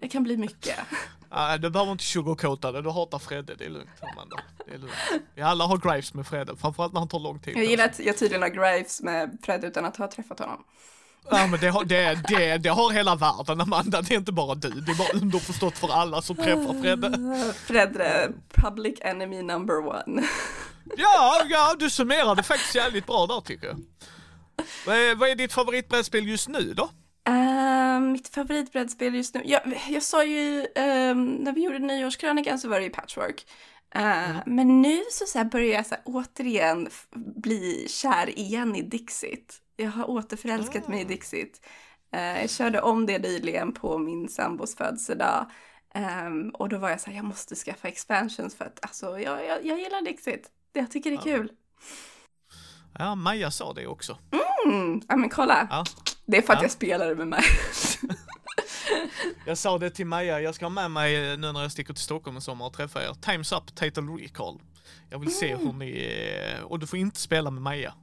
Det 0.00 0.08
kan 0.08 0.22
bli 0.22 0.36
mycket. 0.36 0.78
Nej, 1.30 1.58
du 1.58 1.70
behöver 1.70 1.92
inte 1.92 2.04
sugarcoata 2.04 2.72
det. 2.72 2.82
Du 2.82 2.90
hatar 2.90 3.18
Fredde, 3.18 3.54
det 3.54 3.64
är 3.64 3.70
lugnt 3.70 3.88
Amanda. 4.00 4.36
Det 4.66 4.74
är 4.74 4.78
lugnt. 4.78 4.94
Vi 5.34 5.42
alla 5.42 5.64
har 5.64 5.78
grives 5.78 6.14
med 6.14 6.26
Fredde, 6.26 6.56
framförallt 6.56 6.92
när 6.92 7.00
han 7.00 7.08
tar 7.08 7.18
lång 7.18 7.38
tid. 7.38 7.56
Jag 7.56 7.64
gillar 7.64 7.84
att 7.84 7.98
jag 7.98 8.18
tydligen 8.18 8.42
har 8.42 8.48
grives 8.48 9.02
med 9.02 9.38
Fredde 9.42 9.66
utan 9.66 9.84
att 9.84 9.96
ha 9.96 10.10
träffat 10.10 10.38
honom. 10.38 10.64
Ja 11.30 11.46
men 11.46 11.60
det 11.60 11.68
har, 11.68 11.84
det, 11.84 12.18
det, 12.28 12.58
det 12.58 12.68
har 12.68 12.92
hela 12.92 13.16
världen 13.16 13.60
Amanda, 13.60 14.02
det 14.02 14.14
är 14.14 14.18
inte 14.18 14.32
bara 14.32 14.54
du. 14.54 14.70
Det 14.70 14.92
är 14.92 14.98
bara 14.98 15.22
underförstått 15.22 15.78
för 15.78 15.92
alla 15.92 16.22
som 16.22 16.36
träffar 16.36 16.82
Fredde. 16.82 17.52
Fredde, 17.54 18.32
public 18.48 18.98
enemy 19.00 19.42
number 19.42 19.86
one. 19.86 20.22
Ja, 20.96 21.42
ja 21.48 21.74
du 21.78 21.90
summerade 21.90 22.42
faktiskt 22.42 22.74
jävligt 22.74 23.06
bra 23.06 23.26
där 23.26 23.40
tycker 23.40 23.66
jag. 23.66 23.76
Vad 24.86 24.96
är, 25.10 25.14
vad 25.14 25.28
är 25.28 25.34
ditt 25.34 25.52
favoritbrädspel 25.52 26.28
just 26.28 26.48
nu 26.48 26.74
då? 26.74 26.90
Uh, 27.28 28.00
mitt 28.00 28.28
favoritbrädspel 28.28 29.14
just 29.14 29.34
nu, 29.34 29.42
jag, 29.44 29.60
jag 29.88 30.02
sa 30.02 30.24
ju 30.24 30.60
uh, 30.60 31.16
när 31.16 31.52
vi 31.52 31.64
gjorde 31.64 31.78
nyårskrönikan 31.78 32.58
så 32.58 32.68
var 32.68 32.78
det 32.78 32.84
ju 32.84 32.90
Patchwork. 32.90 33.46
Uh, 33.96 34.30
mm. 34.30 34.42
Men 34.46 34.82
nu 34.82 35.02
så, 35.10 35.26
så 35.26 35.44
börjar 35.44 35.74
jag 35.74 35.86
så 35.86 35.94
här, 35.94 36.02
återigen 36.06 36.88
bli 37.36 37.86
kär 37.88 38.38
igen 38.38 38.76
i 38.76 38.82
Dixit. 38.82 39.62
Jag 39.76 39.90
har 39.90 40.10
återförälskat 40.10 40.86
mm. 40.86 40.90
mig 40.90 41.00
i 41.00 41.04
ah. 41.04 41.08
Dixit. 41.08 41.66
Uh, 42.14 42.40
jag 42.40 42.50
körde 42.50 42.80
om 42.80 43.06
det 43.06 43.18
nyligen 43.18 43.72
på 43.72 43.98
min 43.98 44.28
sambos 44.28 44.76
födelsedag. 44.76 45.50
Um, 46.26 46.50
och 46.50 46.68
då 46.68 46.78
var 46.78 46.90
jag 46.90 47.00
så 47.00 47.10
här, 47.10 47.16
jag 47.16 47.24
måste 47.24 47.54
skaffa 47.54 47.88
expansions 47.88 48.54
för 48.54 48.64
att 48.64 48.78
alltså, 48.82 49.18
jag, 49.18 49.46
jag, 49.46 49.66
jag 49.66 49.78
gillar 49.78 50.02
Dixit. 50.02 50.50
Jag 50.72 50.90
tycker 50.90 51.10
det 51.10 51.16
är 51.16 51.22
kul. 51.22 51.52
Ja, 52.98 53.14
Maja 53.14 53.50
sa 53.50 53.72
det 53.72 53.86
också. 53.86 54.18
Mm, 54.32 54.45
ja 55.08 55.16
men 55.16 55.28
kolla. 55.28 55.66
Ja. 55.70 55.84
Det 56.26 56.36
är 56.36 56.42
för 56.42 56.52
att 56.52 56.58
ja. 56.58 56.64
jag 56.64 56.70
spelade 56.70 57.14
med 57.14 57.28
mig. 57.28 57.42
jag 59.46 59.58
sa 59.58 59.78
det 59.78 59.90
till 59.90 60.06
Maja, 60.06 60.40
jag 60.40 60.54
ska 60.54 60.64
ha 60.64 60.70
med 60.70 60.90
mig 60.90 61.36
nu 61.36 61.52
när 61.52 61.62
jag 61.62 61.72
sticker 61.72 61.94
till 61.94 62.02
Stockholm 62.02 62.36
i 62.36 62.40
sommar 62.40 62.66
och 62.66 62.72
träffa 62.72 63.02
er. 63.02 63.14
Times 63.20 63.52
Up 63.52 63.74
Total 63.74 64.18
Recall. 64.18 64.58
Jag 65.10 65.18
vill 65.18 65.34
se 65.34 65.56
hur 65.56 65.72
ni, 65.72 66.12
och 66.64 66.78
du 66.78 66.86
får 66.86 66.98
inte 66.98 67.20
spela 67.20 67.50
med 67.50 67.62
Maja. 67.62 67.94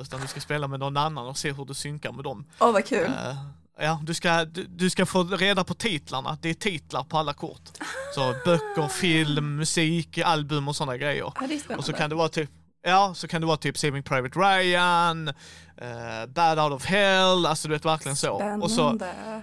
Utan 0.00 0.20
du 0.20 0.26
ska 0.26 0.40
spela 0.40 0.68
med 0.68 0.80
någon 0.80 0.96
annan 0.96 1.26
och 1.26 1.38
se 1.38 1.52
hur 1.52 1.64
du 1.64 1.74
synkar 1.74 2.12
med 2.12 2.24
dem. 2.24 2.46
Åh 2.60 2.68
oh, 2.68 2.72
vad 2.72 2.84
kul. 2.86 3.04
Uh, 3.04 3.36
Ja, 3.78 4.00
du 4.02 4.14
ska, 4.14 4.44
du, 4.44 4.64
du 4.64 4.90
ska 4.90 5.06
få 5.06 5.24
reda 5.24 5.64
på 5.64 5.74
titlarna. 5.74 6.38
Det 6.42 6.50
är 6.50 6.54
titlar 6.54 7.04
på 7.04 7.18
alla 7.18 7.32
kort. 7.32 7.70
Så 8.14 8.34
böcker, 8.44 8.88
film, 8.88 9.56
musik, 9.56 10.18
album 10.18 10.68
och 10.68 10.76
sådana 10.76 10.96
grejer. 10.96 11.30
Spännande. 11.30 11.76
Och 11.76 11.84
så 11.84 11.92
kan 11.92 12.10
det 12.10 12.16
vara 12.16 12.28
typ 12.28 12.50
Ja, 12.84 13.12
så 13.14 13.28
kan 13.28 13.40
det 13.40 13.46
vara 13.46 13.56
typ 13.56 13.78
Saving 13.78 14.02
Private 14.02 14.38
Ryan, 14.38 15.28
eh, 15.28 16.26
Bad 16.28 16.58
Out 16.58 16.72
of 16.72 16.84
Hell, 16.84 17.46
alltså 17.46 17.68
du 17.68 17.74
vet 17.74 17.84
verkligen 17.84 18.16
så. 18.16 18.32
Och 18.62 18.70
så 18.70 18.76
Spännande. 18.76 19.42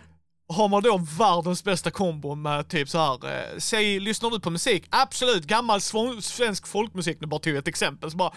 har 0.49 0.67
man 0.67 0.83
då 0.83 0.97
världens 1.19 1.63
bästa 1.63 1.91
kombo 1.91 2.35
med 2.35 2.67
typ 2.69 2.89
så 2.89 2.97
här, 2.97 3.33
eh, 3.53 3.57
säg, 3.57 3.99
lyssnar 3.99 4.29
du 4.29 4.39
på 4.39 4.49
musik? 4.49 4.85
Absolut, 4.89 5.45
gammal 5.45 5.79
sv- 5.79 6.21
svensk 6.21 6.67
folkmusik, 6.67 7.17
nu 7.21 7.27
bara 7.27 7.39
tog 7.39 7.53
jag 7.53 7.59
ett 7.59 7.67
exempel, 7.67 8.11
så 8.11 8.17
bara 8.17 8.31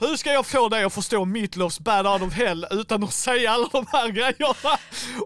hur 0.00 0.16
ska 0.16 0.32
jag 0.32 0.46
få 0.46 0.68
dig 0.68 0.84
att 0.84 0.94
förstå 0.94 1.24
Meatloafs 1.24 1.80
Bad 1.80 2.06
Out 2.06 2.22
of 2.22 2.32
Hell 2.34 2.66
utan 2.70 3.04
att 3.04 3.12
säga 3.12 3.50
alla 3.50 3.68
de 3.72 3.86
här 3.92 4.08
grejerna? 4.08 4.78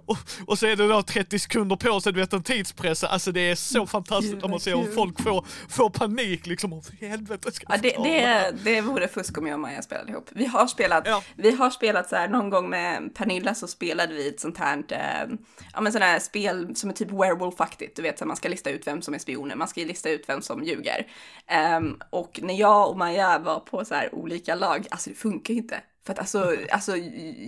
Och, 0.07 0.19
och 0.47 0.59
så 0.59 0.67
är 0.67 0.77
det 0.77 0.89
då 0.89 1.03
30 1.03 1.39
sekunder 1.39 1.77
på 1.77 2.01
sig, 2.01 2.13
du 2.13 2.21
vet 2.21 2.33
en 2.33 2.43
tidspress. 2.43 3.05
Alltså 3.05 3.33
det 3.33 3.41
är 3.41 3.55
så 3.55 3.87
fantastiskt 3.87 4.33
Gud, 4.33 4.43
när 4.43 4.49
man 4.49 4.61
ser 4.61 4.77
hur 4.77 4.93
folk 4.93 5.23
får, 5.23 5.47
får 5.69 5.91
panik 5.91 6.47
liksom. 6.47 6.83
För 6.83 7.07
helvete 7.07 7.53
ska 7.53 7.67
Ja, 7.69 7.77
det, 7.83 7.97
det, 8.05 8.55
det 8.65 8.81
vore 8.81 9.09
fusk 9.09 9.39
om 9.39 9.47
jag 9.47 9.55
och 9.55 9.61
Maja 9.61 9.83
spelade 9.83 10.13
ihop. 10.13 10.29
Vi 10.33 10.47
har 10.47 10.67
spelat, 10.67 11.07
Ja. 11.07 11.23
vi 11.37 11.51
har 11.51 11.71
spelat 11.71 12.09
så 12.09 12.17
här 12.17 12.29
någon 12.29 12.51
gång 12.51 12.71
med 12.71 13.15
Pernilla 13.15 13.55
så 13.55 13.67
spelade 13.67 14.15
vi 14.15 14.29
ett 14.29 14.41
sånt 14.41 14.59
här, 14.59 14.85
eh, 14.89 15.35
ja 15.73 15.81
men 15.81 15.93
sådana 15.93 16.11
här 16.13 16.19
spel 16.19 16.77
som 16.77 16.91
är 16.91 16.95
typ 16.95 17.11
werewolf-aktigt. 17.11 17.97
Du 17.97 18.03
vet, 18.03 18.19
så 18.19 18.27
man 18.27 18.37
ska 18.37 18.49
lista 18.49 18.71
ut 18.71 18.87
vem 18.87 19.03
som 19.03 19.15
är 19.15 19.19
spioner, 19.19 19.57
man 19.57 19.69
ska 19.69 19.81
lista 19.81 20.11
ut 20.11 20.25
vem 20.29 20.43
som 20.43 20.65
ljuger. 20.65 21.07
Ehm, 21.47 22.01
och 22.11 22.41
när 22.43 22.55
jag 22.55 22.91
och 22.91 22.99
Maja 22.99 23.39
var 23.39 23.61
på 23.61 23.85
så 23.85 23.95
här 23.95 24.15
olika 24.15 24.55
lag, 24.65 24.87
alltså 24.91 25.11
det 25.11 25.17
funkar 25.17 25.55
ju 25.55 25.61
inte. 25.61 25.81
För 26.07 26.13
att 26.13 26.19
alltså, 26.19 26.57
alltså 26.73 26.97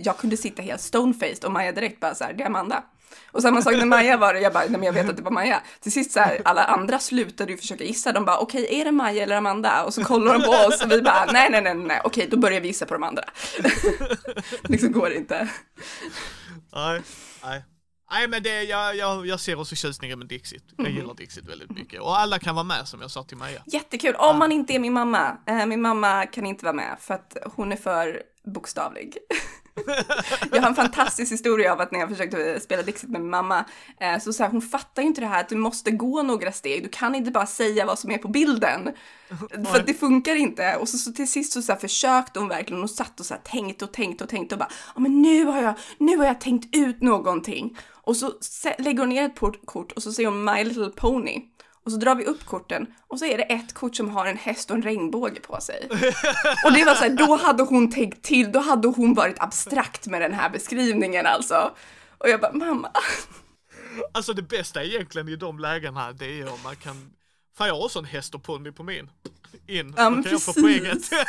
jag 0.03 0.17
kunde 0.17 0.37
sitta 0.37 0.61
helt 0.61 0.81
stonefaced 0.81 1.45
och 1.45 1.51
Maja 1.51 1.71
direkt 1.71 1.99
bara 1.99 2.15
så 2.15 2.23
här, 2.23 2.33
det 2.33 2.43
är 2.43 2.47
Amanda. 2.47 2.83
Och 3.31 3.41
samma 3.41 3.61
sak 3.61 3.73
när 3.73 3.85
Maja 3.85 4.17
var 4.17 4.33
det, 4.33 4.39
jag 4.39 4.53
bara, 4.53 4.63
nej 4.63 4.71
men 4.71 4.83
jag 4.83 4.93
vet 4.93 5.09
att 5.09 5.17
det 5.17 5.23
var 5.23 5.31
Maja. 5.31 5.61
Till 5.79 5.91
sist 5.91 6.11
så 6.11 6.19
här, 6.19 6.41
alla 6.45 6.63
andra 6.63 6.99
slutade 6.99 7.51
ju 7.51 7.57
försöka 7.57 7.83
gissa, 7.83 8.11
de 8.11 8.25
bara, 8.25 8.37
okej 8.37 8.79
är 8.79 8.85
det 8.85 8.91
Maja 8.91 9.23
eller 9.23 9.35
Amanda? 9.35 9.83
Och 9.83 9.93
så 9.93 10.03
kollar 10.03 10.33
de 10.33 10.43
på 10.43 10.51
oss 10.51 10.83
och 10.83 10.91
vi 10.91 11.01
bara, 11.01 11.25
nej 11.31 11.49
nej 11.51 11.61
nej 11.61 11.75
nej, 11.75 12.01
okej 12.03 12.27
då 12.31 12.37
börjar 12.37 12.61
vi 12.61 12.67
gissa 12.67 12.85
på 12.85 12.93
de 12.93 13.03
andra. 13.03 13.23
liksom 14.63 14.91
går 14.91 15.09
det 15.09 15.15
inte. 15.15 15.49
Nej, 16.73 17.01
nej. 17.43 17.63
Nej 18.11 18.27
men 18.27 18.43
det, 18.43 18.63
jag, 18.63 18.95
jag, 18.95 19.27
jag 19.27 19.39
ser 19.39 19.59
också 19.59 19.75
tjusningen 19.75 20.19
med 20.19 20.27
Dixit. 20.27 20.63
Jag 20.77 20.89
gillar 20.89 21.13
Dixit 21.13 21.45
väldigt 21.45 21.69
mycket. 21.69 22.01
Och 22.01 22.19
alla 22.19 22.39
kan 22.39 22.55
vara 22.55 22.63
med 22.63 22.87
som 22.87 23.01
jag 23.01 23.11
sa 23.11 23.23
till 23.23 23.37
Maja. 23.37 23.61
Jättekul, 23.65 24.15
om 24.15 24.39
man 24.39 24.51
inte 24.51 24.73
är 24.73 24.79
min 24.79 24.93
mamma. 24.93 25.37
Eh, 25.45 25.65
min 25.65 25.81
mamma 25.81 26.25
kan 26.25 26.45
inte 26.45 26.65
vara 26.65 26.75
med 26.75 26.97
för 26.99 27.13
att 27.13 27.37
hon 27.55 27.71
är 27.71 27.75
för 27.75 28.21
bokstavlig. 28.45 29.17
jag 30.51 30.61
har 30.61 30.69
en 30.69 30.75
fantastisk 30.75 31.31
historia 31.31 31.73
av 31.73 31.81
att 31.81 31.91
när 31.91 31.99
jag 31.99 32.09
försökte 32.09 32.59
spela 32.59 32.83
Dixit 32.83 33.09
med 33.09 33.21
min 33.21 33.29
mamma, 33.29 33.65
eh, 33.99 34.19
så, 34.19 34.33
så 34.33 34.43
här, 34.43 34.49
hon 34.49 34.61
fattar 34.61 35.01
ju 35.01 35.07
inte 35.07 35.21
det 35.21 35.27
här 35.27 35.41
att 35.41 35.49
du 35.49 35.55
måste 35.55 35.91
gå 35.91 36.23
några 36.23 36.51
steg, 36.51 36.83
du 36.83 36.89
kan 36.89 37.15
inte 37.15 37.31
bara 37.31 37.45
säga 37.45 37.85
vad 37.85 37.99
som 37.99 38.11
är 38.11 38.17
på 38.17 38.27
bilden. 38.27 38.89
för 39.71 39.79
att 39.79 39.87
det 39.87 39.93
funkar 39.93 40.35
inte. 40.35 40.75
Och 40.75 40.89
så, 40.89 40.97
så 40.97 41.11
till 41.11 41.31
sist 41.31 41.53
så, 41.53 41.61
så 41.61 41.71
här, 41.71 41.79
försökte 41.79 42.39
hon 42.39 42.49
verkligen, 42.49 42.83
och 42.83 42.89
satt 42.89 43.19
och 43.19 43.25
så 43.25 43.33
här, 43.33 43.41
tänkte 43.41 43.85
och 43.85 43.93
tänkte 43.93 44.23
och 44.23 44.29
tänkte 44.29 44.55
och 44.55 44.59
bara, 44.59 44.71
ja 44.95 45.01
men 45.01 45.21
nu 45.21 45.45
har 45.45 45.61
jag, 45.61 45.73
nu 45.97 46.17
har 46.17 46.25
jag 46.25 46.41
tänkt 46.41 46.75
ut 46.75 47.01
någonting. 47.01 47.77
Och 48.07 48.17
så 48.17 48.33
lägger 48.77 48.99
hon 48.99 49.09
ner 49.09 49.25
ett 49.25 49.65
kort 49.65 49.91
och 49.91 50.03
så 50.03 50.11
säger 50.11 50.29
hon 50.29 50.43
My 50.43 50.63
Little 50.63 50.89
Pony. 50.89 51.41
Och 51.87 51.93
så 51.93 51.99
drar 51.99 52.15
vi 52.15 52.25
upp 52.25 52.45
korten 52.45 52.87
och 53.07 53.19
så 53.19 53.25
är 53.25 53.37
det 53.37 53.43
ett 53.43 53.73
kort 53.73 53.95
som 53.95 54.09
har 54.09 54.25
en 54.25 54.37
häst 54.37 54.69
och 54.69 54.75
en 54.75 54.81
regnbåge 54.81 55.39
på 55.39 55.61
sig. 55.61 55.87
Och 56.65 56.73
det 56.73 56.85
var 56.85 56.95
så 56.95 57.03
här, 57.03 57.09
då 57.09 57.35
hade 57.35 57.63
hon 57.63 57.91
tänkt 57.91 58.23
till, 58.23 58.51
då 58.51 58.59
hade 58.59 58.87
hon 58.87 59.13
varit 59.13 59.39
abstrakt 59.39 60.07
med 60.07 60.21
den 60.21 60.33
här 60.33 60.49
beskrivningen 60.49 61.25
alltså. 61.25 61.71
Och 62.17 62.29
jag 62.29 62.41
bara, 62.41 62.53
mamma. 62.53 62.91
Alltså 64.11 64.33
det 64.33 64.41
bästa 64.41 64.83
egentligen 64.83 65.29
i 65.29 65.35
de 65.35 65.59
lägena 65.59 66.11
det 66.11 66.39
är 66.39 66.53
om 66.53 66.59
man 66.63 66.75
kan 66.75 67.11
Fan 67.57 67.67
jag 67.67 67.75
har 67.75 67.85
också 67.85 67.99
en 67.99 68.05
häst 68.05 68.35
och 68.35 68.43
ponny 68.43 68.71
på 68.71 68.83
min. 68.83 69.09
In, 69.67 69.93
Ja, 69.97 70.09
då 70.09 70.23
kan 70.23 70.31
jag 70.31 70.41
få 70.41 70.53
precis. 70.53 70.63
poänget. 70.63 71.11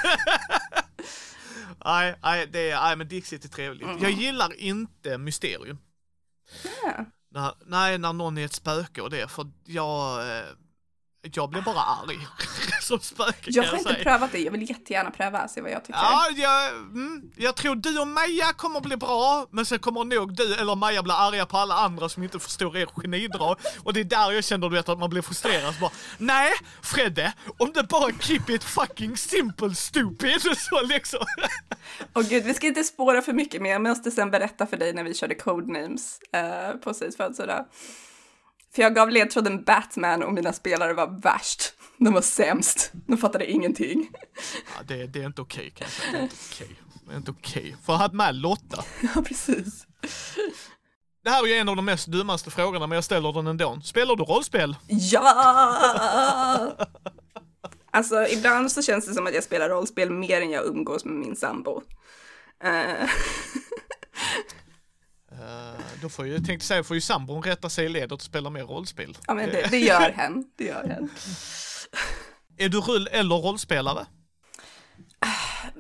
nej, 1.85 2.15
nej, 2.23 2.47
det 2.53 2.71
är, 2.71 2.81
nej 2.81 2.97
men 2.97 3.09
Dixit 3.09 3.45
är 3.45 3.49
trevligt. 3.49 3.89
Jag 4.01 4.11
gillar 4.11 4.61
inte 4.61 5.19
mysterium. 5.19 5.79
Ja. 6.83 7.05
När, 7.31 7.55
nej, 7.67 7.99
när 7.99 8.13
någon 8.13 8.39
är 8.39 8.45
ett 8.45 8.53
spöke 8.53 9.01
och 9.03 9.11
det, 9.11 9.31
för 9.31 9.47
jag, 9.65 10.21
eh, 10.39 10.45
jag 11.23 11.51
blir 11.51 11.63
bara 11.63 11.81
arg 11.81 12.19
som 12.81 13.01
spöke 13.01 13.51
Jag 13.51 13.63
har 13.63 13.79
inte 13.79 13.93
säga. 13.93 14.03
prövat 14.03 14.33
det, 14.33 14.39
jag 14.39 14.53
vill 14.53 14.71
jättegärna 14.71 15.11
pröva, 15.11 15.49
se 15.49 15.61
vad 15.61 15.71
jag 15.71 15.85
tycker. 15.85 16.01
Ja, 16.01 16.27
jag, 16.37 16.69
mm, 16.69 17.31
jag 17.37 17.57
tror 17.57 17.75
du 17.75 17.99
och 18.01 18.09
Maja 18.09 18.53
kommer 18.53 18.81
bli 18.81 18.97
bra, 18.97 19.47
men 19.51 19.67
sen 19.67 19.79
kommer 19.79 20.05
nog 20.05 20.37
du 20.37 20.55
eller 20.55 20.75
Maja 20.75 21.03
bli 21.03 21.13
arga 21.13 21.47
på 21.47 21.57
alla 21.59 21.75
andra 21.75 22.09
som 22.09 22.23
inte 22.23 22.39
förstår 22.39 22.77
er 22.77 22.87
genidrag. 22.97 23.57
Och 23.85 23.93
det 23.93 24.01
är 24.01 24.05
där 24.05 24.33
jag 24.33 24.45
känner 24.45 24.69
du 24.69 24.77
vet, 24.77 24.89
att 24.89 24.99
man 24.99 25.11
blir 25.11 25.23
frustrerad. 25.23 25.75
Så 25.75 25.81
bara, 25.81 25.91
Nej, 26.19 26.53
Fredde, 26.83 27.33
om 27.59 27.73
det 27.73 27.83
bara 27.83 28.13
keep 28.21 28.43
it 28.49 28.65
fucking 28.65 29.17
simple 29.17 29.75
stupid. 29.75 30.43
Så 30.57 30.83
liksom. 30.83 31.27
Och 32.13 32.25
gud, 32.25 32.45
vi 32.45 32.55
ska 32.55 32.67
inte 32.67 32.85
spåra 32.85 33.23
för 33.23 33.33
mycket, 33.33 33.63
men 33.63 33.71
jag 33.71 33.83
måste 33.83 34.11
sen 34.11 34.31
berätta 34.31 34.67
för 34.67 34.77
dig 34.77 34.93
när 34.93 35.05
vi 35.05 35.15
körde 35.15 35.35
Codenames 35.35 36.19
eh, 36.33 36.73
på 36.73 36.95
Sis 36.95 37.17
födelsedag. 37.17 37.65
För 38.79 38.83
jag 38.83 38.95
gav 38.95 39.11
ledtråden 39.11 39.65
Batman 39.65 40.23
och 40.23 40.33
mina 40.33 40.53
spelare 40.53 40.93
var 40.93 41.21
värst. 41.21 41.73
De 41.97 42.15
var 42.15 42.21
sämst. 42.21 42.93
De 43.07 43.17
fattade 43.17 43.51
ingenting. 43.51 44.11
Ja, 44.77 44.83
det, 44.89 45.07
det 45.07 45.23
är 45.23 45.27
inte 45.27 45.43
okej 45.43 45.71
kan 45.71 45.87
jag 45.87 45.91
säga. 45.91 46.13
Det 46.13 46.19
är 46.19 46.23
inte 46.23 46.37
okej. 46.51 46.77
Är 47.11 47.17
inte 47.17 47.31
okej. 47.31 47.77
För 47.85 47.93
jag 47.93 47.99
hade 47.99 48.17
med 48.17 48.35
Lotta. 48.35 48.85
Ja, 49.15 49.23
precis. 49.23 49.87
Det 51.25 51.31
här 51.31 51.45
är 51.45 51.47
ju 51.47 51.55
en 51.55 51.69
av 51.69 51.77
de 51.77 51.85
mest 51.85 52.07
dummaste 52.07 52.51
frågorna, 52.51 52.87
men 52.87 52.97
jag 52.97 53.05
ställer 53.05 53.33
den 53.33 53.47
ändå. 53.47 53.81
Spelar 53.85 54.17
du 54.17 54.25
rollspel? 54.25 54.77
Ja! 54.89 56.77
Alltså, 57.91 58.27
ibland 58.27 58.73
så 58.73 58.83
känns 58.83 59.07
det 59.07 59.15
som 59.15 59.27
att 59.27 59.35
jag 59.35 59.45
spelar 59.45 59.69
rollspel 59.69 60.11
mer 60.11 60.41
än 60.41 60.51
jag 60.51 60.67
umgås 60.67 61.05
med 61.05 61.15
min 61.15 61.37
sambo. 61.37 61.83
Eh, 62.65 62.71
Uh, 62.71 63.09
då 66.03 66.09
får 66.09 66.27
ju, 66.27 66.39
tänkte 66.39 66.67
säga, 66.67 66.85
får 66.85 66.97
ju 66.97 67.01
sambon 67.01 67.43
rätta 67.43 67.71
sig 67.71 67.85
i 67.85 67.89
ledet 67.89 68.13
och 68.13 68.23
spela 68.23 68.51
mer 68.51 68.63
rollspel. 68.63 69.19
ja, 69.27 69.35
men 69.35 69.51
det, 69.51 69.71
det 69.71 69.79
gör 69.79 70.11
hen. 70.11 70.45
Det 70.57 70.65
gör 70.65 70.89
hen. 70.89 71.11
Är 72.59 72.69
du 72.69 72.81
rull 72.81 73.09
eller 73.13 73.37
rollspelare? 73.37 74.07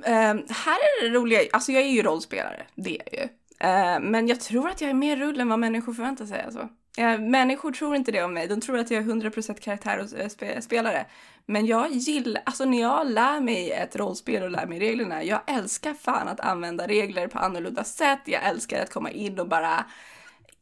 Eh, 0.05 0.35
här 0.49 0.79
är 0.79 1.05
det 1.05 1.19
roliga, 1.19 1.41
alltså 1.53 1.73
jag 1.73 1.83
är 1.83 1.89
ju 1.89 2.03
rollspelare, 2.03 2.67
det 2.75 3.01
är 3.01 3.03
jag 3.13 3.23
ju. 3.23 3.29
Eh, 3.69 4.01
men 4.01 4.29
jag 4.29 4.41
tror 4.41 4.69
att 4.69 4.81
jag 4.81 4.91
är 4.91 4.95
mer 4.95 5.17
rull 5.17 5.41
än 5.41 5.49
vad 5.49 5.59
människor 5.59 5.95
förväntar 5.95 6.27
sig. 6.27 6.43
Alltså. 6.43 6.69
Eh, 6.99 7.19
människor 7.19 7.73
tror 7.73 7.97
inte 7.97 8.12
det 8.12 8.23
om 8.23 8.35
mig, 8.35 8.49
de 8.49 8.61
tror 8.61 8.78
att 8.78 8.90
jag 8.90 9.02
är 9.02 9.07
100% 9.07 9.61
karaktär 9.61 9.99
och 9.99 10.19
eh, 10.19 10.28
sp 10.35 10.43
spelare. 10.61 11.07
Men 11.47 11.67
jag 11.67 11.90
gillar, 11.90 12.43
alltså 12.47 12.64
när 12.64 12.81
jag 12.81 13.11
lär 13.11 13.40
mig 13.40 13.71
ett 13.71 13.97
rollspel 13.97 14.43
och 14.43 14.50
lär 14.50 14.67
mig 14.67 14.78
reglerna, 14.78 15.25
jag 15.25 15.40
älskar 15.47 15.95
fan 15.95 16.28
att 16.28 16.40
använda 16.40 16.87
regler 16.87 17.28
på 17.28 17.38
annorlunda 17.38 17.85
sätt. 17.85 18.21
Jag 18.25 18.45
älskar 18.45 18.83
att 18.83 18.93
komma 18.93 19.11
in 19.11 19.38
och 19.38 19.49
bara 19.49 19.85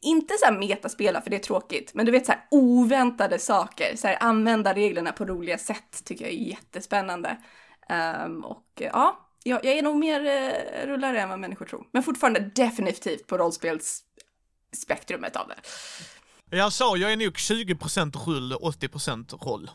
inte 0.01 0.33
så 0.39 0.45
här 0.45 0.59
metaspela 0.59 1.21
för 1.21 1.29
det 1.29 1.35
är 1.35 1.39
tråkigt, 1.39 1.93
men 1.93 2.05
du 2.05 2.11
vet 2.11 2.25
så 2.25 2.31
här 2.31 2.41
oväntade 2.51 3.39
saker, 3.39 3.95
så 3.95 4.07
här 4.07 4.17
använda 4.19 4.73
reglerna 4.73 5.11
på 5.11 5.25
roliga 5.25 5.57
sätt 5.57 6.03
tycker 6.05 6.25
jag 6.25 6.33
är 6.33 6.37
jättespännande. 6.37 7.37
Um, 8.25 8.45
och 8.45 8.81
eh, 8.81 8.89
ja, 8.93 9.29
jag, 9.43 9.65
jag 9.65 9.77
är 9.77 9.81
nog 9.81 9.97
mer 9.97 10.21
uh, 10.21 10.87
rullare 10.87 11.21
än 11.21 11.29
vad 11.29 11.39
människor 11.39 11.65
tror, 11.65 11.87
men 11.91 12.03
fortfarande 12.03 12.39
definitivt 12.39 13.27
på 13.27 13.37
rollspelsspektrumet 13.37 15.35
av 15.35 15.47
det. 15.47 15.55
Jag 16.49 16.73
sa, 16.73 16.97
jag 16.97 17.11
är 17.13 17.17
nog 17.17 17.33
20% 17.33 18.25
rull, 18.25 18.53
80% 18.53 19.45
roll. 19.45 19.71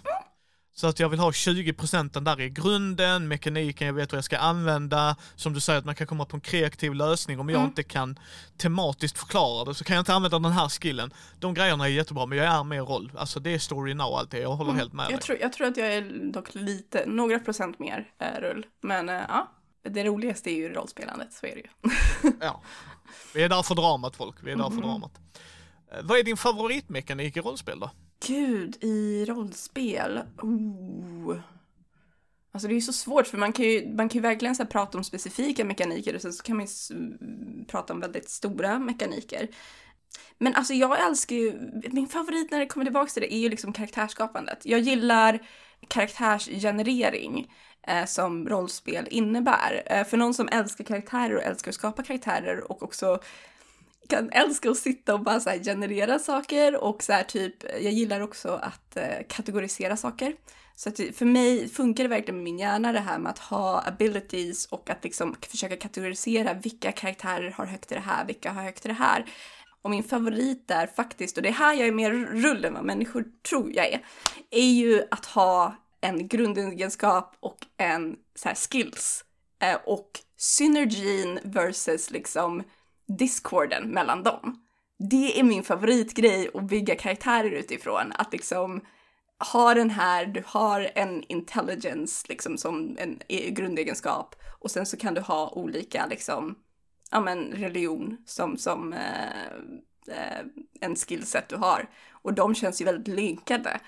Så 0.74 0.86
att 0.86 1.00
jag 1.00 1.08
vill 1.08 1.18
ha 1.18 1.30
20% 1.30 2.20
där 2.20 2.40
i 2.40 2.50
grunden, 2.50 3.28
mekaniken, 3.28 3.86
jag 3.86 3.94
vet 3.94 4.12
vad 4.12 4.16
jag 4.16 4.24
ska 4.24 4.38
använda. 4.38 5.16
Som 5.36 5.52
du 5.52 5.60
säger, 5.60 5.78
att 5.78 5.84
man 5.84 5.94
kan 5.94 6.06
komma 6.06 6.24
på 6.24 6.36
en 6.36 6.40
kreativ 6.40 6.94
lösning. 6.94 7.40
Om 7.40 7.48
jag 7.48 7.56
Mm. 7.56 7.68
inte 7.68 7.82
kan 7.82 8.18
tematiskt 8.56 9.18
förklara 9.18 9.64
det 9.64 9.74
så 9.74 9.84
kan 9.84 9.96
jag 9.96 10.00
inte 10.00 10.14
använda 10.14 10.38
den 10.38 10.52
här 10.52 10.68
skillen. 10.68 11.12
De 11.40 11.54
grejerna 11.54 11.84
är 11.84 11.88
jättebra, 11.88 12.26
men 12.26 12.38
jag 12.38 12.46
är 12.46 12.64
mer 12.64 12.82
roll. 12.82 13.12
Alltså 13.18 13.40
det 13.40 13.50
är 13.54 13.58
story 13.58 13.94
now 13.94 14.06
och 14.06 14.18
allt 14.18 14.30
det, 14.30 14.38
jag 14.38 14.52
håller 14.56 14.72
helt 14.72 14.92
med 14.92 15.04
dig. 15.06 15.06
Mm. 15.06 15.14
Jag 15.14 15.22
tror, 15.22 15.38
jag 15.40 15.52
tror 15.52 15.66
att 15.66 15.76
jag 15.76 15.94
är 15.94 16.32
dock 16.32 16.54
lite, 16.54 17.04
några 17.06 17.38
procent 17.38 17.78
mer 17.78 18.08
eh, 18.18 18.40
rull, 18.40 18.66
men 18.82 19.08
eh, 19.08 19.22
ja, 19.28 19.52
det 19.90 20.04
roligaste 20.04 20.50
är 20.50 20.54
ju 20.56 20.68
rollspelandet, 20.68 21.32
så 21.32 21.46
är 21.46 21.54
det 21.54 21.60
ju. 21.60 21.92
Ja. 22.40 22.62
Vi 23.34 23.42
är 23.42 23.48
där 23.48 23.62
för 23.62 23.74
dramat 23.74 24.16
folk, 24.16 24.36
vi 24.42 24.52
är 24.52 24.56
där 24.56 24.66
Mm. 24.66 24.78
för 24.80 24.88
dramat. 24.88 25.12
Eh, 25.92 26.02
vad 26.02 26.18
är 26.18 26.22
din 26.22 26.36
favoritmekanik 26.36 27.36
i 27.36 27.40
rollspel 27.40 27.80
då? 27.80 27.90
Gud, 28.26 28.84
i 28.84 29.24
rollspel? 29.24 30.20
Oh. 30.42 31.36
Alltså 32.54 32.68
det 32.68 32.72
är 32.72 32.76
ju 32.76 32.80
så 32.80 32.92
svårt 32.92 33.26
för 33.26 33.38
man 33.38 33.52
kan 33.52 33.64
ju, 33.64 33.94
man 33.94 34.08
kan 34.08 34.18
ju 34.18 34.22
verkligen 34.22 34.56
så 34.56 34.62
här 34.62 34.70
prata 34.70 34.98
om 34.98 35.04
specifika 35.04 35.64
mekaniker 35.64 36.14
och 36.14 36.22
sen 36.22 36.32
så 36.32 36.42
kan 36.42 36.56
man 36.56 36.66
ju 36.66 36.96
mm, 36.96 37.64
prata 37.64 37.92
om 37.92 38.00
väldigt 38.00 38.28
stora 38.30 38.78
mekaniker. 38.78 39.48
Men 40.38 40.54
alltså 40.54 40.74
jag 40.74 41.06
älskar 41.06 41.36
ju, 41.36 41.52
min 41.90 42.08
favorit 42.08 42.50
när 42.50 42.58
det 42.58 42.66
kommer 42.66 42.84
tillbaka 42.84 43.10
till 43.10 43.22
det 43.22 43.34
är 43.34 43.38
ju 43.38 43.48
liksom 43.48 43.72
karaktärsskapandet. 43.72 44.66
Jag 44.66 44.80
gillar 44.80 45.38
karaktärsgenerering 45.88 47.52
eh, 47.86 48.04
som 48.04 48.48
rollspel 48.48 49.08
innebär. 49.10 49.82
Eh, 49.86 50.04
för 50.04 50.16
någon 50.16 50.34
som 50.34 50.48
älskar 50.52 50.84
karaktärer 50.84 51.36
och 51.36 51.42
älskar 51.42 51.70
att 51.70 51.74
skapa 51.74 52.02
karaktärer 52.02 52.70
och 52.70 52.82
också 52.82 53.20
kan 54.08 54.30
älska 54.30 54.70
att 54.70 54.76
sitta 54.76 55.14
och 55.14 55.20
bara 55.20 55.40
så 55.40 55.50
här 55.50 55.58
generera 55.58 56.18
saker 56.18 56.84
och 56.84 57.02
så 57.02 57.12
här 57.12 57.22
typ, 57.22 57.54
jag 57.62 57.92
gillar 57.92 58.20
också 58.20 58.48
att 58.48 58.96
eh, 58.96 59.26
kategorisera 59.28 59.96
saker. 59.96 60.34
Så 60.74 60.88
att 60.88 60.96
för 60.96 61.24
mig 61.24 61.68
funkar 61.68 62.04
det 62.04 62.08
verkligen 62.08 62.34
med 62.34 62.44
min 62.44 62.58
hjärna 62.58 62.92
det 62.92 63.00
här 63.00 63.18
med 63.18 63.30
att 63.30 63.38
ha 63.38 63.82
abilities 63.86 64.66
och 64.66 64.90
att 64.90 65.04
liksom 65.04 65.36
försöka 65.40 65.76
kategorisera 65.76 66.54
vilka 66.54 66.92
karaktärer 66.92 67.50
har 67.50 67.66
högt 67.66 67.92
i 67.92 67.94
det 67.94 68.00
här, 68.00 68.26
vilka 68.26 68.52
har 68.52 68.62
högt 68.62 68.84
i 68.84 68.88
det 68.88 68.94
här. 68.94 69.24
Och 69.82 69.90
min 69.90 70.04
favorit 70.04 70.68
där 70.68 70.86
faktiskt, 70.86 71.36
och 71.36 71.42
det 71.42 71.48
är 71.48 71.52
här 71.52 71.74
jag 71.74 71.88
är 71.88 71.92
mer 71.92 72.10
rull 72.12 72.64
än 72.64 72.74
vad 72.74 72.84
människor 72.84 73.24
tror 73.48 73.72
jag 73.72 73.86
är, 73.86 74.04
är 74.50 74.70
ju 74.70 75.02
att 75.10 75.26
ha 75.26 75.76
en 76.00 76.28
grundegenskap 76.28 77.36
och 77.40 77.58
en 77.76 78.16
så 78.34 78.48
här 78.48 78.54
skills. 78.54 79.24
Eh, 79.62 79.78
och 79.84 80.10
synergin 80.36 81.38
versus 81.42 82.10
liksom 82.10 82.62
discorden 83.18 83.88
mellan 83.88 84.22
dem. 84.22 84.58
Det 85.10 85.40
är 85.40 85.42
min 85.42 85.62
favoritgrej 85.62 86.50
att 86.54 86.62
bygga 86.64 86.94
karaktärer 86.94 87.50
utifrån. 87.50 88.12
Att 88.14 88.32
liksom 88.32 88.80
ha 89.52 89.74
den 89.74 89.90
här, 89.90 90.26
du 90.26 90.42
har 90.46 90.90
en 90.94 91.24
intelligence 91.28 92.26
liksom 92.28 92.58
som 92.58 92.96
en 92.98 93.20
e-, 93.28 93.50
grundegenskap 93.50 94.34
och 94.60 94.70
sen 94.70 94.86
så 94.86 94.96
kan 94.96 95.14
du 95.14 95.20
ha 95.20 95.50
olika 95.50 96.06
liksom, 96.06 96.58
ja 97.10 97.20
men 97.20 97.44
religion 97.44 98.16
som, 98.26 98.56
som 98.56 98.92
eh, 98.92 99.46
eh, 100.08 100.44
en 100.80 100.96
skillset 100.96 101.48
du 101.48 101.56
har. 101.56 101.90
Och 102.10 102.34
de 102.34 102.54
känns 102.54 102.80
ju 102.80 102.84
väldigt 102.84 103.14
linkade. 103.14 103.80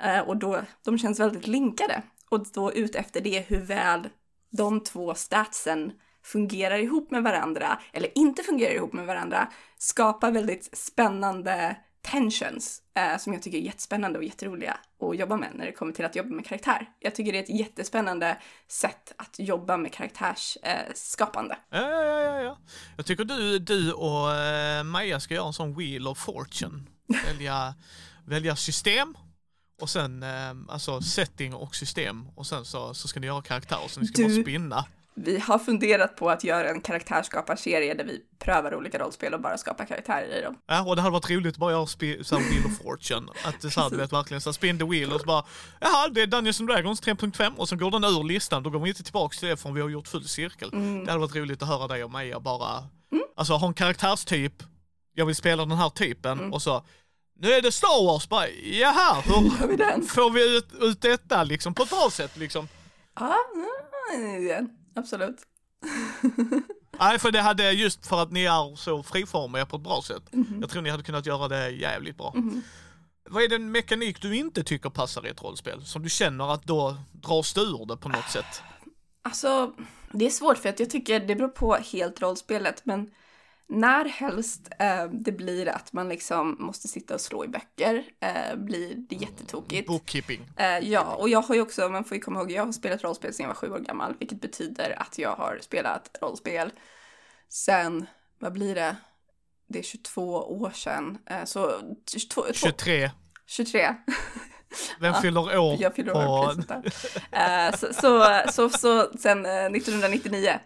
Eh, 0.00 0.20
och 0.20 0.36
då, 0.36 0.62
de 0.84 0.98
känns 0.98 1.20
väldigt 1.20 1.46
linkade. 1.46 2.02
Och 2.28 2.46
då 2.52 2.72
ut 2.72 2.94
efter 2.94 3.20
det 3.20 3.40
hur 3.40 3.60
väl 3.60 4.08
de 4.50 4.80
två 4.80 5.14
statsen 5.14 5.92
fungerar 6.22 6.78
ihop 6.78 7.10
med 7.10 7.22
varandra, 7.22 7.80
eller 7.92 8.18
inte 8.18 8.42
fungerar 8.42 8.74
ihop 8.74 8.92
med 8.92 9.06
varandra, 9.06 9.48
skapar 9.78 10.30
väldigt 10.30 10.76
spännande 10.78 11.76
tensions 12.10 12.82
eh, 12.96 13.18
som 13.18 13.32
jag 13.32 13.42
tycker 13.42 13.58
är 13.58 13.62
jättespännande 13.62 14.18
och 14.18 14.24
jätteroliga 14.24 14.76
att 15.00 15.18
jobba 15.18 15.36
med 15.36 15.48
när 15.54 15.66
det 15.66 15.72
kommer 15.72 15.92
till 15.92 16.04
att 16.04 16.16
jobba 16.16 16.28
med 16.34 16.46
karaktär. 16.46 16.88
Jag 17.00 17.14
tycker 17.14 17.32
det 17.32 17.38
är 17.38 17.42
ett 17.42 17.60
jättespännande 17.60 18.38
sätt 18.68 19.12
att 19.16 19.38
jobba 19.38 19.76
med 19.76 19.92
karaktärsskapande. 19.92 21.54
Eh, 21.72 21.80
ja, 21.80 22.04
ja, 22.04 22.20
ja, 22.22 22.40
ja. 22.42 22.58
Jag 22.96 23.06
tycker 23.06 23.24
du, 23.24 23.58
du 23.58 23.92
och 23.92 24.34
eh, 24.34 24.84
Maja 24.84 25.20
ska 25.20 25.34
göra 25.34 25.46
en 25.46 25.52
sån 25.52 25.74
Wheel 25.76 26.08
of 26.08 26.18
Fortune. 26.18 26.82
Välja, 27.26 27.74
välja 28.26 28.56
system 28.56 29.14
och 29.80 29.90
sen 29.90 30.22
eh, 30.22 30.28
alltså 30.68 31.00
setting 31.00 31.54
och 31.54 31.74
system 31.74 32.28
och 32.36 32.46
sen 32.46 32.64
så, 32.64 32.94
så 32.94 33.08
ska 33.08 33.20
ni 33.20 33.26
göra 33.26 33.42
karaktärer 33.42 33.88
så 33.88 34.00
ni 34.00 34.06
ska 34.06 34.22
Du- 34.22 34.36
bara 34.36 34.42
spinna. 34.42 34.84
Vi 35.14 35.38
har 35.38 35.58
funderat 35.58 36.16
på 36.16 36.30
att 36.30 36.44
göra 36.44 36.70
en 36.70 36.80
karaktärsskaparserie 36.80 37.94
där 37.94 38.04
vi 38.04 38.20
prövar 38.38 38.74
olika 38.74 38.98
rollspel 38.98 39.34
och 39.34 39.40
bara 39.40 39.58
skapar 39.58 39.84
karaktärer 39.84 40.38
i 40.38 40.42
dem. 40.42 40.58
Ja, 40.66 40.82
och 40.82 40.96
det 40.96 41.02
hade 41.02 41.12
varit 41.12 41.30
roligt 41.30 41.54
att 41.54 41.58
bara 41.58 41.72
göra 41.72 41.86
så 41.86 41.96
här 41.98 42.50
Wheel 42.50 42.66
of 42.66 42.78
Fortune. 42.82 43.32
Att 43.44 43.60
det 43.60 43.70
så 43.70 43.80
här, 43.80 43.90
du 43.90 43.96
vet 43.96 44.12
verkligen 44.12 44.40
så 44.40 44.48
här, 44.50 44.52
spin 44.52 44.78
the 44.78 44.84
wheel 44.84 45.12
och 45.12 45.20
så 45.20 45.26
bara, 45.26 45.44
jaha, 45.80 46.08
det 46.08 46.22
är 46.22 46.26
Dungeons 46.26 46.60
and 46.60 46.68
Dragons 46.68 47.02
3.5 47.02 47.56
och 47.56 47.68
så 47.68 47.76
går 47.76 47.90
den 47.90 48.04
ur 48.04 48.24
listan, 48.24 48.62
då 48.62 48.70
går 48.70 48.78
vi 48.78 48.88
inte 48.88 49.02
tillbaks 49.02 49.38
till 49.38 49.48
det 49.48 49.56
förrän 49.56 49.74
vi 49.74 49.80
har 49.80 49.88
gjort 49.88 50.08
full 50.08 50.28
cirkel. 50.28 50.70
Det 50.70 51.10
hade 51.10 51.18
varit 51.18 51.36
roligt 51.36 51.62
att 51.62 51.68
höra 51.68 51.88
dig 51.88 52.04
och 52.04 52.10
Maja 52.10 52.40
bara, 52.40 52.88
alltså 53.36 53.52
ha 53.54 53.66
en 53.66 53.74
karaktärstyp, 53.74 54.62
jag 55.14 55.26
vill 55.26 55.36
spela 55.36 55.64
den 55.64 55.78
här 55.78 55.90
typen. 55.90 56.52
Och 56.52 56.62
så, 56.62 56.84
nu 57.40 57.52
är 57.52 57.62
det 57.62 57.72
Star 57.72 58.06
Wars, 58.06 58.28
bara, 58.28 58.48
jaha, 58.48 59.20
hur 59.24 59.68
vi 59.68 60.06
får 60.06 60.30
vi 60.30 60.56
ut, 60.56 60.68
ut 60.80 61.00
detta 61.02 61.44
liksom 61.44 61.74
på 61.74 61.82
ett 61.82 61.90
bra 61.90 62.10
sätt 62.12 62.36
liksom? 62.36 62.68
Ja, 63.20 63.36
mm, 64.14 64.68
absolut. 64.94 65.40
Nej, 66.98 67.18
för 67.18 67.30
det 67.30 67.40
hade 67.40 67.72
just 67.72 68.06
för 68.06 68.22
att 68.22 68.32
ni 68.32 68.44
är 68.44 68.76
så 68.76 69.02
friformiga 69.02 69.66
på 69.66 69.76
ett 69.76 69.82
bra 69.82 70.02
sätt. 70.02 70.22
Jag 70.60 70.70
tror 70.70 70.82
ni 70.82 70.90
hade 70.90 71.02
kunnat 71.02 71.26
göra 71.26 71.48
det 71.48 71.70
jävligt 71.70 72.16
bra. 72.16 72.34
Vad 73.30 73.42
är 73.42 73.48
det 73.48 73.54
en 73.54 73.72
mekanik 73.72 74.22
du 74.22 74.36
inte 74.36 74.64
tycker 74.64 74.90
passar 74.90 75.26
i 75.26 75.30
ett 75.30 75.42
rollspel? 75.42 75.84
Som 75.84 76.02
du 76.02 76.10
känner 76.10 76.54
att 76.54 76.64
då 76.64 76.96
dras 77.12 77.54
du 77.54 77.60
ur 77.60 77.86
det 77.86 77.96
på 77.96 78.08
något 78.08 78.30
sätt? 78.30 78.62
Alltså, 79.22 79.72
det 80.12 80.26
är 80.26 80.30
svårt 80.30 80.58
för 80.58 80.68
att 80.68 80.80
jag 80.80 80.90
tycker 80.90 81.20
det 81.20 81.36
beror 81.36 81.48
på 81.48 81.74
helt 81.74 82.22
rollspelet, 82.22 82.82
men 82.84 83.10
när 83.72 84.04
helst 84.04 84.68
eh, 84.78 85.04
det 85.12 85.32
blir 85.32 85.68
att 85.68 85.92
man 85.92 86.08
liksom 86.08 86.56
måste 86.60 86.88
sitta 86.88 87.14
och 87.14 87.20
slå 87.20 87.44
i 87.44 87.48
böcker 87.48 88.04
eh, 88.20 88.56
blir 88.56 88.94
det 88.94 89.16
jättetokigt. 89.16 89.88
Bookkeeping. 89.88 90.48
Eh, 90.56 90.78
ja, 90.78 91.14
och 91.14 91.28
jag 91.28 91.42
har 91.42 91.54
ju 91.54 91.60
också, 91.60 91.88
man 91.88 92.04
får 92.04 92.16
ju 92.16 92.20
komma 92.20 92.40
ihåg, 92.40 92.50
jag 92.50 92.64
har 92.64 92.72
spelat 92.72 93.04
rollspel 93.04 93.34
sedan 93.34 93.44
jag 93.44 93.48
var 93.48 93.54
sju 93.54 93.70
år 93.70 93.78
gammal, 93.78 94.14
vilket 94.18 94.40
betyder 94.40 95.02
att 95.02 95.18
jag 95.18 95.36
har 95.36 95.58
spelat 95.62 96.18
rollspel 96.20 96.70
sen, 97.48 98.06
vad 98.38 98.52
blir 98.52 98.74
det? 98.74 98.96
Det 99.68 99.78
är 99.78 99.82
22 99.82 100.22
år 100.36 100.70
sedan, 100.70 101.18
eh, 101.26 101.44
så 101.44 101.80
22, 102.10 102.44
23. 102.52 103.10
23. 103.46 103.94
Vem 105.00 105.14
fyller 105.14 105.58
år 105.58 105.76
Jag 105.80 105.94
fyller 105.94 106.12
på... 106.12 106.18
år 106.18 106.82
precis. 106.82 107.16
Eh, 107.32 107.74
så, 107.74 107.92
så, 107.92 108.42
så, 108.52 108.68
så 108.70 109.18
sen 109.18 109.46
eh, 109.46 109.64
1999. 109.64 110.60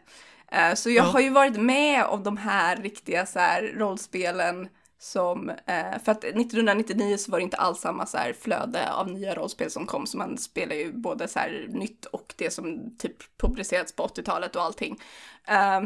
Eh, 0.52 0.74
så 0.74 0.90
jag 0.90 1.06
Ja. 1.06 1.10
har 1.10 1.20
ju 1.20 1.30
varit 1.30 1.56
med 1.60 2.04
om 2.04 2.22
de 2.22 2.36
här 2.36 2.76
riktiga 2.76 3.26
så 3.26 3.38
här, 3.38 3.62
rollspelen 3.76 4.68
som, 4.98 5.50
eh, 5.50 5.98
för 6.04 6.12
att 6.12 6.24
1999 6.24 7.16
så 7.16 7.30
var 7.30 7.38
det 7.38 7.42
inte 7.44 7.56
alls 7.56 7.80
samma 7.80 8.06
så 8.06 8.18
här, 8.18 8.32
flöde 8.40 8.92
av 8.92 9.10
nya 9.10 9.34
rollspel 9.34 9.70
som 9.70 9.86
kom, 9.86 10.06
så 10.06 10.18
man 10.18 10.38
spelar 10.38 10.76
ju 10.76 10.92
både 10.92 11.28
så 11.28 11.38
här, 11.38 11.66
nytt 11.68 12.04
och 12.04 12.34
det 12.36 12.50
som 12.50 12.96
typ 12.98 13.38
publicerats 13.38 13.92
på 13.96 14.02
80-talet 14.02 14.56
och 14.56 14.62
allting. 14.62 15.00
Eh, 15.48 15.82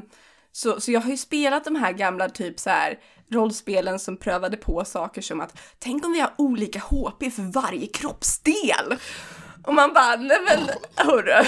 så, 0.52 0.80
så 0.80 0.92
jag 0.92 1.00
har 1.00 1.10
ju 1.10 1.16
spelat 1.16 1.64
de 1.64 1.76
här 1.76 1.92
gamla 1.92 2.28
typ 2.28 2.58
så 2.60 2.70
här 2.70 2.98
rollspelen 3.28 3.98
som 3.98 4.16
prövade 4.16 4.56
på 4.56 4.84
saker 4.84 5.22
som 5.22 5.40
att 5.40 5.58
tänk 5.78 6.04
om 6.06 6.12
vi 6.12 6.20
har 6.20 6.32
olika 6.38 6.78
HP 6.78 7.30
för 7.30 7.52
varje 7.52 7.86
kroppsdel. 7.86 8.96
Och 9.66 9.74
man 9.74 9.92
bara, 9.92 10.16
nej 10.16 10.38
men 10.48 10.68
hörru. 11.06 11.30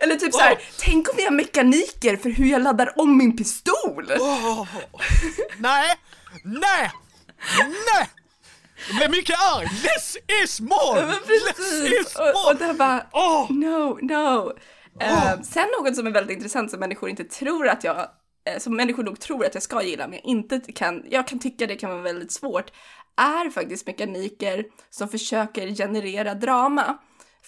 Eller 0.00 0.16
typ 0.16 0.34
så 0.34 0.40
här, 0.40 0.58
tänk 0.78 1.08
om 1.08 1.14
vi 1.16 1.24
har 1.24 1.30
mekaniker 1.30 2.16
för 2.16 2.30
hur 2.30 2.46
jag 2.46 2.62
laddar 2.62 2.92
om 2.96 3.18
min 3.18 3.36
pistol. 3.36 4.12
Åh, 4.20 4.66
nej! 5.58 5.96
Nej! 6.44 6.90
Nej! 7.94 8.10
Jag 8.88 8.96
blev 8.96 9.10
mycket 9.10 9.36
arg! 9.56 9.64
Less 9.82 10.16
is 10.42 10.60
more! 10.60 11.06
Less 11.06 11.82
is 11.92 12.16
Och, 12.16 12.28
och 12.28 12.34
more! 12.34 12.66
där 12.66 12.74
bara, 12.74 13.06
Åh! 13.12 13.46
no, 13.50 13.98
no. 14.02 14.52
Eh, 15.00 15.40
sen 15.42 15.66
något 15.78 15.96
som 15.96 16.06
är 16.06 16.10
väldigt 16.10 16.36
intressant 16.36 16.70
som 16.70 16.80
människor 16.80 17.08
inte 17.08 17.24
tror 17.24 17.68
att 17.68 17.84
jag, 17.84 17.96
eh, 18.50 18.58
som 18.58 18.76
människor 18.76 19.02
nog 19.02 19.20
tror 19.20 19.46
att 19.46 19.54
jag 19.54 19.62
ska 19.62 19.82
gilla 19.82 20.08
men 20.08 20.18
jag 20.24 20.24
inte 20.24 20.72
kan, 20.72 21.04
jag 21.10 21.28
kan 21.28 21.38
tycka 21.38 21.66
det 21.66 21.76
kan 21.76 21.90
vara 21.90 22.02
väldigt 22.02 22.32
svårt, 22.32 22.70
är 23.16 23.50
faktiskt 23.50 23.86
mekaniker 23.86 24.64
som 24.90 25.08
försöker 25.08 25.74
generera 25.74 26.34
drama. 26.34 26.98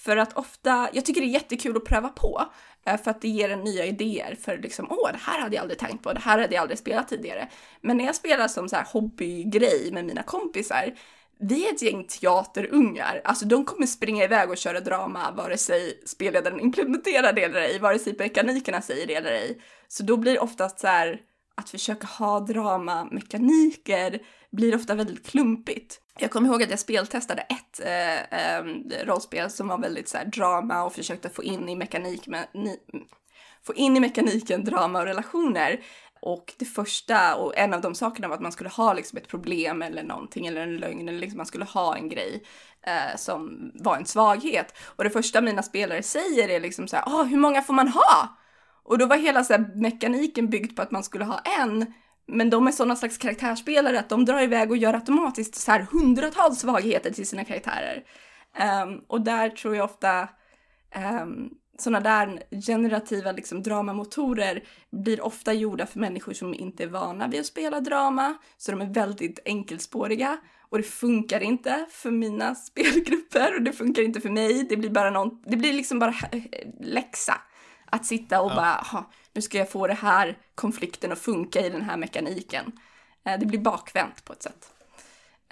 För 0.05 0.17
att 0.17 0.33
ofta, 0.33 0.89
jag 0.93 1.05
tycker 1.05 1.21
det 1.21 1.27
är 1.27 1.29
jättekul 1.29 1.77
att 1.77 1.85
pröva 1.85 2.09
på, 2.09 2.45
eh, 2.87 3.01
för 3.03 3.11
att 3.11 3.21
det 3.21 3.29
ger 3.29 3.51
en 3.51 3.61
nya 3.61 3.85
idéer 3.85 4.37
för 4.41 4.59
liksom, 4.59 4.87
åh, 4.91 5.13
det 5.13 5.19
här 5.19 5.41
hade 5.41 5.55
jag 5.57 5.63
aldrig 5.63 5.79
tänkt 5.79 6.03
på, 6.03 6.13
det 6.13 6.21
här 6.21 6.39
hade 6.39 6.55
jag 6.55 6.63
aldrig 6.63 6.79
spelat 6.79 7.09
tidigare. 7.09 7.49
Men 7.81 7.97
när 7.97 8.05
jag 8.05 8.15
spelar 8.15 8.49
som 8.49 8.69
så 8.69 8.77
här 8.77 8.87
hobbygrej 8.93 9.91
med 9.93 10.05
mina 10.05 10.23
kompisar, 10.23 10.95
vi 11.41 11.69
är 11.69 11.73
ett 11.73 11.83
gäng 11.83 12.05
teaterungar, 12.05 13.21
alltså 13.25 13.45
de 13.45 13.65
kommer 13.65 13.87
springa 13.87 14.25
iväg 14.25 14.51
och 14.51 14.57
köra 14.57 14.81
drama 14.81 15.31
vare 15.31 15.59
sig 15.59 16.03
spelledaren 16.07 16.61
implementerar 16.61 17.33
det 17.33 17.45
eller 17.45 17.61
ej, 17.61 17.79
vare 17.79 17.99
sig 17.99 18.15
mekanikerna 18.19 18.83
säger 18.83 19.07
det 19.07 19.15
eller 19.15 19.33
ej. 19.33 19.61
Så 19.89 20.03
då 20.03 20.17
blir 20.17 20.33
det 20.33 20.39
oftast 20.39 20.81
så 20.81 20.87
här 20.87 21.21
att 21.61 21.71
försöka 21.71 22.07
ha 22.07 22.41
dramamekaniker 22.41 24.21
blir 24.51 24.75
ofta 24.75 24.95
väldigt 24.95 25.27
klumpigt. 25.27 26.01
Jag 26.19 26.31
kommer 26.31 26.49
ihåg 26.49 26.63
att 26.63 26.71
jag 26.71 26.79
speltestade 26.79 27.43
ett 27.43 27.81
eh, 27.81 28.21
eh, 28.21 28.65
rollspel 29.07 29.51
som 29.51 29.69
var 29.69 29.79
väldigt 29.79 30.09
så 30.09 30.19
här 30.19 30.25
drama 30.25 30.85
och 30.85 30.93
försökte 30.93 31.29
få 31.29 31.43
in 31.45 31.69
i 31.69 31.77
mekanik 31.77 32.27
med, 32.27 32.47
ni, 32.55 32.79
få 33.63 33.75
in 33.75 33.97
i 33.97 34.01
mekaniken 34.01 34.65
drama 34.65 34.99
och 34.99 35.05
relationer. 35.05 35.81
Och 36.23 36.55
det 36.59 36.65
första 36.65 37.37
och 37.37 37.59
en 37.59 37.75
av 37.75 37.81
de 37.81 37.95
sakerna 37.95 38.29
var 38.29 38.35
att 38.35 38.43
man 38.43 38.53
skulle 38.53 38.71
ha 38.71 38.93
liksom 38.93 39.19
ett 39.19 39.29
problem 39.29 39.83
eller 39.83 40.03
någonting 40.03 40.47
eller 40.47 40.61
en 40.61 40.77
lögn 40.77 41.09
eller 41.09 41.19
liksom 41.19 41.37
man 41.37 41.47
skulle 41.47 41.65
ha 41.65 41.97
en 41.97 42.09
grej 42.09 42.45
eh, 42.83 43.17
som 43.17 43.71
var 43.75 43.97
en 43.97 44.07
svaghet. 44.07 44.75
Och 44.83 45.05
det 45.05 45.11
första 45.11 45.41
mina 45.41 45.63
spelare 45.63 46.03
säger 46.03 46.49
är 46.49 46.61
liksom 46.61 46.89
så 46.89 46.97
här, 46.97 47.05
ah, 47.07 47.23
hur 47.23 47.39
många 47.39 47.63
får 47.63 47.75
man 47.75 47.89
ha? 47.89 48.37
Och 48.83 48.99
då 48.99 49.07
var 49.07 49.17
hela 49.17 49.45
så 49.45 49.53
här, 49.53 49.71
mekaniken 49.75 50.49
byggd 50.49 50.77
på 50.77 50.83
att 50.83 50.91
man 50.91 51.05
skulle 51.05 51.25
ha 51.25 51.39
en, 51.39 51.87
men 52.27 52.51
de 52.51 52.67
är 52.67 52.73
sådana 52.73 52.97
slags 52.97 53.19
karaktärsspelare 53.19 53.99
att 53.99 54.09
de 54.09 54.25
drar 54.25 54.43
iväg 54.43 54.71
och 54.71 54.77
gör 54.77 54.95
automatiskt 54.95 55.55
så 55.55 55.71
här 55.73 55.87
hundratals 55.93 56.61
svagheter 56.61 57.11
till 57.11 57.27
sina 57.27 57.45
karaktärer. 57.45 58.05
Um, 58.85 59.05
och 59.09 59.21
där 59.21 59.49
tror 59.49 59.77
jag 59.77 59.85
ofta 59.85 60.29
ehm, 60.91 61.23
um, 61.23 61.51
sådana 61.79 62.01
där 62.01 62.43
generativa 62.67 63.33
liksom, 63.33 63.63
dramamotorer 63.63 64.63
blir 64.91 65.21
ofta 65.21 65.53
gjorda 65.53 65.87
för 65.87 66.01
människor 66.01 66.33
som 66.33 66.55
inte 66.55 66.83
är 66.83 66.89
vana 66.89 67.29
vid 67.29 67.41
att 67.41 67.47
spela 67.47 67.81
drama, 67.81 68.35
så 68.57 68.71
de 68.71 68.81
är 68.81 68.95
väldigt 68.95 69.39
enkelspåriga. 69.45 70.39
Och 70.71 70.79
det 70.79 70.85
funkar 70.85 71.41
inte 71.41 71.87
för 71.91 72.11
mina 72.11 72.55
spelgrupper 72.55 73.55
och 73.57 73.63
det 73.63 73.73
funkar 73.73 74.03
inte 74.03 74.21
för 74.21 74.31
mig. 74.31 74.67
Det 74.69 74.77
blir 74.77 74.91
bara 74.91 75.11
någon, 75.11 75.43
det 75.47 75.57
blir 75.57 75.73
liksom 75.73 75.99
bara 75.99 76.15
läxa. 76.81 77.35
Att 77.91 78.07
sitta 78.07 78.41
och 78.41 78.51
Ja. 78.51 78.55
bara, 78.57 78.75
"Aha, 78.79 79.11
nu 79.33 79.43
ska 79.43 79.59
jag 79.59 79.71
få 79.71 79.87
det 79.87 79.95
här 79.95 80.39
konflikten 80.55 81.13
att 81.13 81.19
funka 81.19 81.61
i 81.67 81.71
den 81.71 81.83
här 81.83 81.97
mekaniken. 81.97 82.73
Eh, 83.25 83.39
det 83.39 83.47
blir 83.47 83.59
bakvänt 83.61 84.25
på 84.25 84.33
ett 84.33 84.43
sätt. 84.43 84.73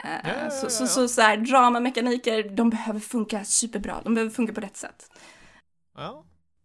Eh, 0.04 0.10
Ja, 0.24 0.30
ja, 0.44 0.50
Så, 0.50 0.70
så, 0.70 0.86
så, 0.86 1.08
så 1.08 1.20
här, 1.22 1.36
dramamekaniker, 1.36 2.42
de 2.48 2.70
behöver 2.70 3.00
funka 3.00 3.44
superbra, 3.44 4.00
de 4.04 4.14
behöver 4.14 4.30
funka 4.34 4.52
på 4.52 4.60
rätt 4.60 4.76
sätt. 4.76 5.10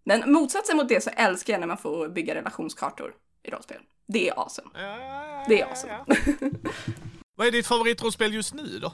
Men 0.05 0.31
motsatsen 0.31 0.77
mot 0.77 0.89
det 0.89 1.03
så 1.03 1.09
älskar 1.09 1.53
jag 1.53 1.59
när 1.59 1.67
man 1.67 1.77
får 1.77 2.09
bygga 2.09 2.35
relationskartor 2.35 3.13
i 3.43 3.49
rollspel. 3.51 3.81
Det 4.07 4.29
är 4.29 4.39
awesome. 4.39 4.69
Det 5.47 5.61
är 5.61 5.65
awesome. 5.67 6.05
Vad 7.35 7.47
är 7.47 7.51
ditt 7.51 7.67
favoritrollspel 7.67 8.33
just 8.33 8.53
nu 8.53 8.79
då? 8.79 8.93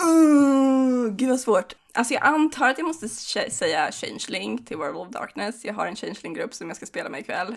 Uh, 0.00 1.16
gud 1.16 1.28
vad 1.28 1.40
svårt. 1.40 1.74
Alltså 1.94 2.14
jag 2.14 2.22
antar 2.22 2.68
att 2.68 2.78
jag 2.78 2.86
måste 2.86 3.08
säga 3.50 3.92
Changeling 3.92 4.64
till 4.64 4.76
World 4.76 4.96
of 4.96 5.08
Darkness. 5.08 5.64
Jag 5.64 5.74
har 5.74 5.86
en 5.86 5.96
Changeling-grupp 5.96 6.54
som 6.54 6.68
jag 6.68 6.76
ska 6.76 6.86
spela 6.86 7.08
med 7.08 7.20
ikväll. 7.20 7.56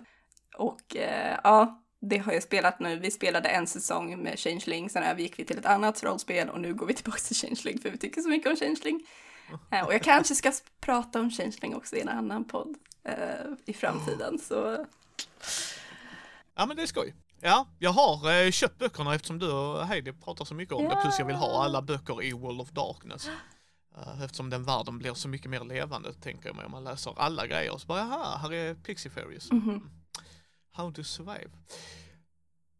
Och 0.58 0.96
eh, 0.96 1.40
ja, 1.44 1.84
det 2.02 2.18
har 2.18 2.34
jag 2.34 2.44
spelat 2.44 2.80
nu. 2.80 3.00
Vi 3.00 3.12
spelade 3.12 3.50
en 3.50 3.68
säsong 3.68 4.24
med 4.24 4.40
Changeling, 4.40 4.90
sen 4.90 5.04
övergick 5.04 5.40
vi 5.40 5.46
till 5.46 5.58
ett 5.58 5.66
annat 5.66 6.04
rollspel 6.04 6.50
och 6.50 6.62
nu 6.62 6.74
går 6.74 6.86
vi 6.86 6.94
tillbaka 6.94 7.20
till 7.20 7.36
Changeling 7.36 7.80
för 7.82 7.90
vi 7.90 7.98
tycker 7.98 8.22
så 8.22 8.30
mycket 8.30 8.52
om 8.52 8.56
Changeling. 8.56 9.08
Eh, 9.72 9.86
och 9.86 9.94
jag 9.94 10.02
kanske 10.02 10.36
ska 10.36 10.52
prata 10.80 11.20
om 11.20 11.32
Changeling 11.32 11.76
också 11.76 11.96
i 11.96 12.02
en 12.02 12.10
annan 12.10 12.44
podd 12.44 12.76
eh, 13.04 13.16
i 13.66 13.74
framtiden. 13.74 14.40
Så 14.40 14.86
Ja 16.56 16.66
men 16.66 16.78
det 16.78 16.84
är 16.84 16.88
skoj. 16.88 17.14
Ja, 17.42 17.68
jag 17.80 17.92
har 17.92 18.44
eh, 18.46 18.52
köpt 18.52 18.78
böckerna 18.80 19.16
eftersom 19.16 19.40
du 19.40 19.52
och 19.52 19.86
Heidi 19.88 20.14
pratar 20.14 20.46
så 20.46 20.54
mycket 20.56 20.74
om 20.74 20.84
det. 20.84 20.98
Plus 21.02 21.20
jag 21.20 21.26
vill 21.26 21.36
ha 21.36 21.64
alla 21.64 21.82
böcker 21.82 22.24
i 22.24 22.34
World 22.34 22.62
of 22.62 22.70
Darkness. 22.70 23.30
Eh, 23.98 24.22
eftersom 24.24 24.50
den 24.50 24.64
världen 24.64 24.98
blir 24.98 25.14
så 25.14 25.28
mycket 25.28 25.50
mer 25.50 25.64
levande 25.64 26.14
tänker 26.14 26.50
jag 26.50 26.56
mig 26.56 26.66
om 26.66 26.72
man 26.72 26.84
läser 26.84 27.14
alla 27.18 27.48
grejer. 27.48 27.74
Och 27.74 27.82
så 27.82 27.88
bara 27.88 28.00
jaha, 28.00 28.38
här 28.38 28.54
är 28.54 28.74
Pixie 28.76 29.12
Fairies. 29.12 29.52
mhm. 29.52 29.90
How 30.72 30.92
to 30.92 31.04
survive. 31.04 31.50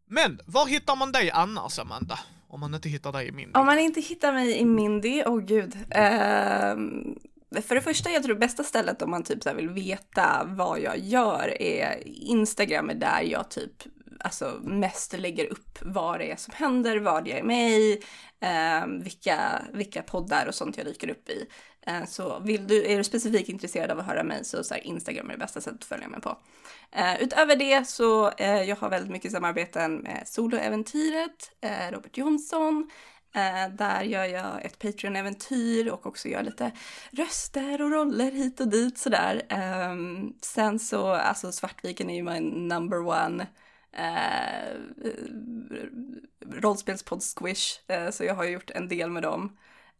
Men 0.06 0.40
var 0.46 0.66
hittar 0.66 0.96
man 0.96 1.12
dig 1.12 1.30
annars 1.30 1.78
Amanda? 1.78 2.18
Om 2.48 2.60
man 2.60 2.74
inte 2.74 2.88
hittar 2.88 3.12
dig 3.12 3.28
i 3.28 3.32
min. 3.32 3.54
Om 3.54 3.66
man 3.66 3.78
inte 3.78 4.00
hittar 4.00 4.32
mig 4.32 4.58
i 4.58 4.64
Mindy, 4.64 5.22
åh 5.26 5.40
gud. 5.40 5.76
Ehm, 5.90 7.16
för 7.62 7.74
det 7.74 7.80
första, 7.80 8.10
jag 8.10 8.22
tror 8.22 8.36
bästa 8.36 8.64
stället 8.64 9.02
om 9.02 9.10
man 9.10 9.22
typ 9.24 9.42
så 9.42 9.54
vill 9.54 9.68
veta 9.68 10.44
vad 10.46 10.80
jag 10.80 10.98
gör 10.98 11.62
är 11.62 12.02
Instagram 12.06 12.90
är 12.90 12.94
där 12.94 13.22
jag 13.22 13.50
typ 13.50 13.72
alltså 14.20 14.60
mest 14.62 15.12
lägger 15.18 15.52
upp 15.52 15.78
vad 15.82 16.18
det 16.18 16.32
är 16.32 16.36
som 16.36 16.54
händer, 16.56 16.98
vad 16.98 17.28
jag 17.28 17.38
är 17.38 17.42
med 17.42 17.70
i, 17.70 18.02
eh, 18.40 18.86
vilka, 18.86 19.62
vilka 19.72 20.02
poddar 20.02 20.46
och 20.46 20.54
sånt 20.54 20.76
jag 20.76 20.86
dyker 20.86 21.10
upp 21.10 21.28
i. 21.28 21.46
Eh, 21.86 22.04
så 22.04 22.38
vill 22.38 22.66
du, 22.66 22.86
är 22.86 22.96
du 22.96 23.04
specifikt 23.04 23.48
intresserad 23.48 23.90
av 23.90 23.98
att 23.98 24.06
höra 24.06 24.24
mig 24.24 24.44
så, 24.44 24.64
så 24.64 24.74
här, 24.74 24.86
Instagram 24.86 25.26
är 25.26 25.32
det 25.32 25.38
bästa 25.38 25.60
sättet 25.60 25.80
att 25.80 25.84
följa 25.84 26.08
mig 26.08 26.20
på. 26.20 26.38
Eh, 26.92 27.22
utöver 27.22 27.56
det 27.56 27.88
så 27.88 28.30
eh, 28.30 28.62
jag 28.62 28.76
har 28.76 28.90
väldigt 28.90 29.12
mycket 29.12 29.32
samarbeten 29.32 29.96
med 29.96 30.22
Soloäventyret, 30.26 31.52
eh, 31.60 31.92
Robert 31.92 32.18
Jonsson, 32.18 32.90
eh, 33.34 33.74
där 33.76 34.02
gör 34.02 34.24
jag 34.24 34.64
ett 34.64 34.78
Patreon-äventyr 34.78 35.90
och 35.90 36.06
också 36.06 36.28
gör 36.28 36.42
lite 36.42 36.72
röster 37.10 37.82
och 37.82 37.90
roller 37.90 38.30
hit 38.30 38.60
och 38.60 38.68
dit 38.68 38.98
sådär. 38.98 39.42
Ehm, 39.48 40.32
sen 40.42 40.78
så, 40.78 41.08
alltså 41.08 41.52
Svartviken 41.52 42.10
är 42.10 42.14
ju 42.14 42.22
min 42.22 42.68
number 42.68 43.06
one 43.06 43.46
eh, 43.96 44.76
rollspelspodd 46.46 47.22
Squish, 47.22 47.80
eh, 47.88 48.10
så 48.10 48.24
jag 48.24 48.34
har 48.34 48.44
gjort 48.44 48.70
en 48.70 48.88
del 48.88 49.10
med 49.10 49.22
dem. 49.22 49.56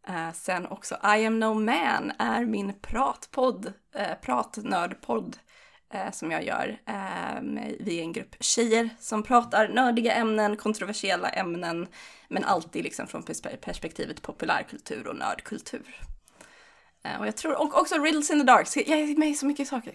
Eh, 0.09 0.33
sen 0.33 0.67
också 0.67 0.95
I 0.95 1.27
am 1.27 1.39
no 1.39 1.55
man 1.55 2.13
är 2.19 2.45
min 2.45 2.73
pratpodd, 2.81 3.73
eh, 3.95 4.15
pratnördpodd 4.23 5.37
eh, 5.93 6.11
som 6.11 6.31
jag 6.31 6.45
gör. 6.45 6.81
Eh, 6.87 7.43
med, 7.43 7.77
vi 7.81 7.99
är 7.99 8.03
en 8.03 8.13
grupp 8.13 8.37
tjejer 8.41 8.91
som 8.99 9.23
pratar 9.23 9.69
nördiga 9.69 10.13
ämnen, 10.13 10.57
kontroversiella 10.57 11.29
ämnen, 11.29 11.87
men 12.29 12.45
alltid 12.45 12.85
liksom 12.85 13.07
från 13.07 13.23
perspektivet 13.61 14.23
populärkultur 14.23 15.07
och 15.07 15.17
nördkultur. 15.17 16.16
Eh, 17.07 17.21
och 17.21 17.27
jag 17.27 17.37
tror, 17.37 17.61
och 17.61 17.79
också 17.81 17.95
Riddles 17.99 18.31
in 18.31 18.39
the 18.39 18.45
Dark, 18.45 18.69
jag 18.77 18.99
är 18.99 19.19
med 19.19 19.29
i 19.29 19.35
så 19.35 19.47
mycket 19.47 19.69
saker. 19.69 19.93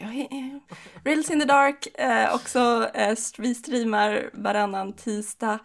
Riddles 1.04 1.30
in 1.30 1.40
the 1.40 1.46
Dark, 1.46 1.88
eh, 2.00 2.36
också 2.36 2.90
eh, 2.94 3.18
vi 3.38 3.56
streamar 3.56 4.30
varannan 4.34 4.94
tisdag 4.94 5.60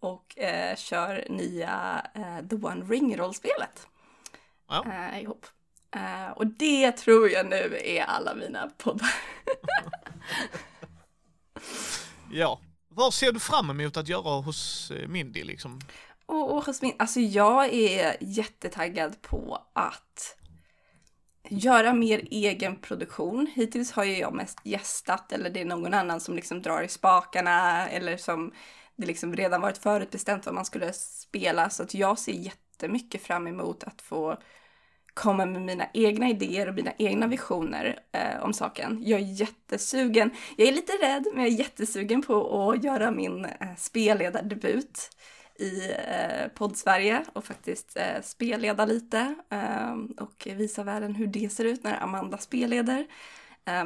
och 0.00 0.38
eh, 0.38 0.76
kör 0.76 1.26
nya 1.28 2.06
eh, 2.14 2.48
The 2.48 2.56
One 2.56 2.84
Ring-rollspelet 2.84 3.86
Ja. 4.68 4.86
eh, 4.86 5.22
ihop. 5.22 5.46
Och 6.34 6.46
det 6.46 6.92
tror 6.92 7.30
jag 7.30 7.46
nu 7.46 7.78
är 7.84 8.02
alla 8.02 8.34
mina 8.34 8.70
poddar. 8.78 9.14
Ja. 12.34 12.60
Vad 12.88 13.14
ser 13.14 13.32
du 13.32 13.40
fram 13.40 13.70
emot 13.70 13.96
att 13.96 14.08
göra 14.08 14.40
hos 14.40 14.92
Mindy 15.08 15.44
liksom? 15.44 15.80
Och, 16.26 16.56
och 16.56 16.64
hos 16.64 16.82
min, 16.82 16.94
alltså 16.98 17.20
jag 17.20 17.72
är 17.74 18.16
jättetaggad 18.20 19.22
på 19.22 19.62
att 19.72 20.36
göra 21.52 21.92
mer 21.92 22.28
egen 22.30 22.76
produktion. 22.76 23.46
Hittills 23.54 23.92
har 23.92 24.04
ju 24.04 24.18
jag 24.18 24.34
mest 24.34 24.58
gästat 24.64 25.32
eller 25.32 25.50
det 25.50 25.60
är 25.60 25.64
någon 25.64 25.94
annan 25.94 26.20
som 26.20 26.36
liksom 26.36 26.62
drar 26.62 26.82
i 26.82 26.88
spakarna 26.88 27.88
eller 27.88 28.16
som 28.16 28.52
det 28.96 29.06
liksom 29.06 29.36
redan 29.36 29.60
varit 29.60 29.78
förutbestämt 29.78 30.46
vad 30.46 30.54
man 30.54 30.64
skulle 30.64 30.92
spela. 30.92 31.70
Så 31.70 31.82
att 31.82 31.94
jag 31.94 32.18
ser 32.18 32.32
jättemycket 32.32 33.22
fram 33.22 33.46
emot 33.46 33.84
att 33.84 34.02
få 34.02 34.38
komma 35.14 35.46
med 35.46 35.62
mina 35.62 35.86
egna 35.94 36.28
idéer 36.28 36.68
och 36.68 36.74
mina 36.74 36.92
egna 36.98 37.26
visioner 37.26 37.98
eh, 38.12 38.42
om 38.42 38.52
saken. 38.52 38.98
Jag 39.02 39.20
är 39.20 39.24
jättesugen, 39.24 40.30
jag 40.56 40.68
är 40.68 40.72
lite 40.72 40.92
rädd, 40.92 41.26
men 41.34 41.44
jag 41.44 41.52
är 41.52 41.58
jättesugen 41.58 42.22
på 42.22 42.70
att 42.70 42.84
göra 42.84 43.10
min 43.10 43.44
eh, 43.44 43.76
spelledardebut 43.76 45.10
i 45.62 45.96
eh, 46.08 46.48
poddsverige 46.48 47.24
och 47.32 47.44
faktiskt 47.44 47.96
eh, 47.96 48.22
spelleda 48.22 48.84
lite 48.84 49.34
eh, 49.50 49.94
och 50.20 50.48
visa 50.56 50.84
världen 50.84 51.14
hur 51.14 51.26
det 51.26 51.52
ser 51.52 51.64
ut 51.64 51.84
när 51.84 52.02
Amanda 52.02 52.38
spelleder. 52.38 53.06
Eh, 53.66 53.84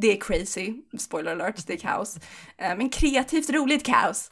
det 0.00 0.16
är 0.16 0.20
crazy, 0.20 0.74
spoiler 0.98 1.32
alert, 1.32 1.66
det 1.66 1.72
är 1.72 1.78
kaos. 1.78 2.16
Eh, 2.58 2.76
men 2.76 2.90
kreativt 2.90 3.50
roligt 3.50 3.86
kaos. 3.86 4.30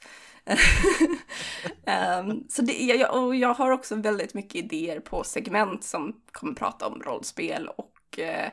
um, 2.21 2.47
så 2.49 2.63
det, 2.63 2.73
jag, 2.73 3.25
och 3.25 3.37
jag 3.37 3.55
har 3.55 3.71
också 3.71 3.95
väldigt 3.95 4.35
mycket 4.35 4.55
idéer 4.55 5.01
på 5.01 5.25
segment 5.25 5.85
som 5.85 6.17
kommer 6.33 6.55
prata 6.55 6.87
om 6.87 7.03
rollspel 7.03 7.69
och 7.69 8.19
eh, 8.19 8.51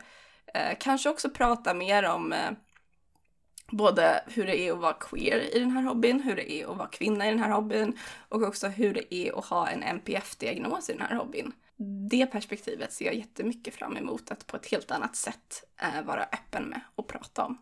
eh 0.53 0.77
kanske 0.79 1.09
också 1.09 1.29
prata 1.29 1.73
mer 1.73 2.03
om 2.03 2.33
eh, 2.33 2.51
både 3.71 4.23
hur 4.27 4.45
det 4.45 4.59
är 4.59 4.71
att 4.73 4.79
vara 4.79 4.93
queer 4.93 5.55
i 5.55 5.59
den 5.59 5.71
här 5.71 5.81
hobbyn, 5.83 6.19
hur 6.21 6.35
det 6.35 6.51
är 6.51 6.71
att 6.71 6.77
vara 6.77 6.87
kvinna 6.87 7.27
i 7.27 7.29
den 7.29 7.39
här 7.39 7.51
hobbyn 7.51 7.97
och 8.29 8.43
också 8.43 8.67
hur 8.67 8.93
det 8.93 9.15
är 9.15 9.39
att 9.39 9.45
ha 9.45 9.67
en 9.69 9.83
NPF-diagnos 9.83 10.89
i 10.89 10.93
den 10.93 11.01
här 11.01 11.15
hobbyn. 11.15 11.51
Det 12.09 12.25
perspektivet 12.25 12.93
ser 12.93 13.05
jag 13.05 13.15
jättemycket 13.15 13.75
fram 13.75 13.97
emot 13.97 14.31
att 14.31 14.47
på 14.47 14.57
ett 14.57 14.65
helt 14.65 14.91
annat 14.91 15.15
sätt 15.15 15.63
eh, 15.81 16.03
vara 16.05 16.23
öppen 16.23 16.63
med 16.63 16.81
och 16.95 17.07
prata 17.07 17.45
om. 17.45 17.57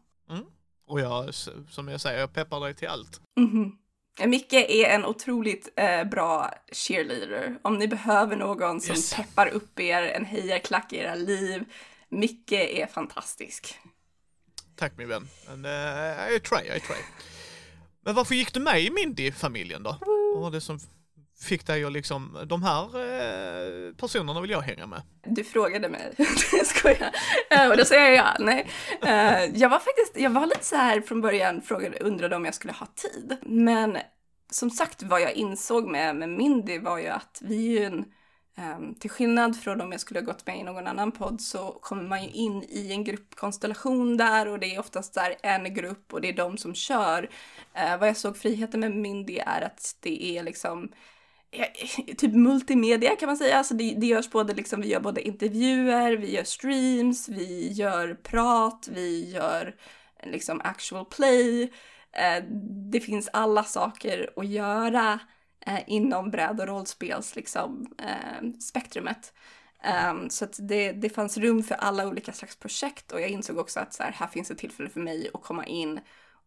Och 0.88 1.00
jag, 1.00 1.34
som 1.70 1.88
jag 1.88 2.02
säger, 2.02 2.20
jag 2.20 2.34
peppar 2.34 2.60
dig 2.60 2.74
till 2.74 2.88
allt. 2.88 3.22
Mhm. 3.40 3.78
Micke 4.26 4.54
är 4.54 4.86
en 4.90 5.06
otroligt 5.06 5.70
eh, 5.76 6.04
bra 6.04 6.52
cheerleader. 6.72 7.58
Om 7.62 7.78
ni 7.78 7.88
behöver 7.88 8.36
någon 8.36 8.82
som 8.82 8.96
Yes. 8.96 9.14
peppar 9.14 9.48
upp 9.48 9.80
er, 9.80 10.02
en 10.04 10.26
hejarklack 10.26 10.94
i 10.94 10.98
era 10.98 11.16
liv. 11.16 11.64
Micke 12.10 12.52
är 12.52 12.88
fantastisk. 12.88 13.80
Tack 14.76 14.98
min 14.98 15.08
vän. 15.08 15.28
Men, 15.48 15.66
uh, 15.66 16.36
I 16.36 16.40
try, 16.40 16.78
I 16.78 16.80
try. 16.80 16.98
Men 18.06 18.16
varför 18.16 18.36
gick 18.36 18.54
du 18.54 18.60
med 18.60 18.82
i 18.82 18.90
Mindy-familjen 18.90 19.84
då? 19.84 19.98
Vad 20.36 20.44
var 20.44 20.52
det 20.52 20.62
som 20.62 20.80
fick 21.42 21.68
dig 21.68 21.84
att 21.84 21.92
liksom, 21.92 22.38
de 22.46 22.64
här 22.64 22.84
eh, 22.84 23.94
personerna 23.94 24.42
vill 24.42 24.52
jag 24.52 24.62
hänga 24.62 24.88
med? 24.88 25.02
Du 25.26 25.44
frågade 25.44 25.90
mig, 25.90 26.14
jag 26.52 26.66
skojar. 26.66 27.12
Eh, 27.50 27.70
och 27.70 27.78
då 27.78 27.86
säger 27.86 28.06
jag 28.06 28.16
ja, 28.16 28.36
nej. 28.40 28.68
Eh, 29.02 29.46
jag 29.60 29.70
var 29.70 29.80
faktiskt, 29.80 30.12
jag 30.16 30.30
var 30.30 30.46
lite 30.46 30.66
så 30.66 30.76
här 30.76 31.02
från 31.02 31.22
början, 31.22 31.62
frågade, 31.62 31.98
undrade 32.00 32.36
om 32.36 32.46
jag 32.46 32.54
skulle 32.54 32.74
ha 32.74 32.88
tid. 32.96 33.38
Men 33.42 33.98
som 34.52 34.70
sagt, 34.70 35.04
vad 35.04 35.22
jag 35.22 35.34
insåg 35.34 35.88
med, 35.88 36.16
med 36.16 36.30
Mindy 36.30 36.80
var 36.80 36.98
ju 36.98 37.08
att 37.08 37.42
vi 37.42 37.78
är 37.78 37.80
ju 37.80 37.86
en, 37.86 38.06
Ehm, 38.58 38.96
till 38.96 39.10
skillnad 39.10 39.60
från 39.60 39.82
om 39.82 39.92
jag 39.92 40.02
skulle 40.02 40.20
ha 40.20 40.26
gått 40.26 40.48
med 40.48 40.60
i 40.60 40.64
någon 40.64 40.88
annan 40.88 41.12
podd 41.12 41.42
så 41.42 41.72
kommer 41.82 42.04
man 42.04 42.24
ju 42.24 42.30
in 42.30 42.64
i 42.64 42.92
en 42.92 43.04
gruppkonstellation 43.04 44.18
där 44.18 44.48
och 44.48 44.60
det 44.60 44.76
är 44.76 44.80
oftast 44.80 45.14
där 45.14 45.36
en 45.44 45.74
grupp 45.74 46.14
och 46.14 46.22
det 46.22 46.30
är 46.30 46.34
de 46.34 46.58
som 46.58 46.76
kör. 46.76 47.30
Ehm, 47.74 48.00
vad 48.00 48.10
jag 48.10 48.18
såg 48.18 48.38
friheten 48.38 48.80
med 48.80 48.92
Mindy 48.92 49.38
är 49.38 49.62
att 49.62 49.96
det 50.00 50.38
är 50.38 50.44
liksom 50.44 50.92
eh, 51.52 52.16
typ 52.18 52.34
multimedia 52.34 53.16
kan 53.16 53.28
man 53.28 53.38
säga. 53.38 53.58
Alltså 53.58 53.74
det, 53.74 53.96
det 53.98 54.08
görs 54.08 54.30
både 54.32 54.54
liksom, 54.54 54.82
vi 54.82 54.88
gör 54.88 55.00
både 55.00 55.22
intervjuer, 55.22 56.12
vi 56.18 56.32
gör 56.36 56.44
streams, 56.44 57.30
vi 57.30 57.72
gör 57.72 58.14
prat, 58.14 58.90
vi 58.92 59.32
gör 59.32 59.76
liksom 60.24 60.62
actual 60.64 61.06
play. 61.06 61.74
Ehm, 62.12 62.44
det 62.92 63.00
finns 63.00 63.30
alla 63.34 63.64
saker 63.64 64.30
att 64.36 64.48
göra 64.48 65.20
eh, 65.66 65.80
inom 65.88 66.32
bräd 66.32 66.60
och 66.60 66.68
rollspels 66.68 67.36
liksom, 67.36 67.88
eh, 68.00 68.60
spektrumet. 68.60 69.34
Um, 70.12 70.30
så 70.30 70.46
att 70.46 70.60
det, 70.60 70.92
det 70.92 71.10
fanns 71.10 71.38
rum 71.38 71.64
för 71.64 71.76
alla 71.76 72.08
olika 72.08 72.34
slags 72.34 72.56
projekt 72.56 73.12
och 73.12 73.22
jag 73.22 73.30
insåg 73.30 73.58
också 73.58 73.80
att 73.80 73.94
så 73.94 74.04
här, 74.04 74.12
här 74.12 74.28
finns 74.28 74.52
ett 74.52 74.58
tillfälle 74.58 74.90
för 74.90 75.00
mig 75.00 75.30
att 75.34 75.42
komma 75.42 75.66
in 75.66 76.00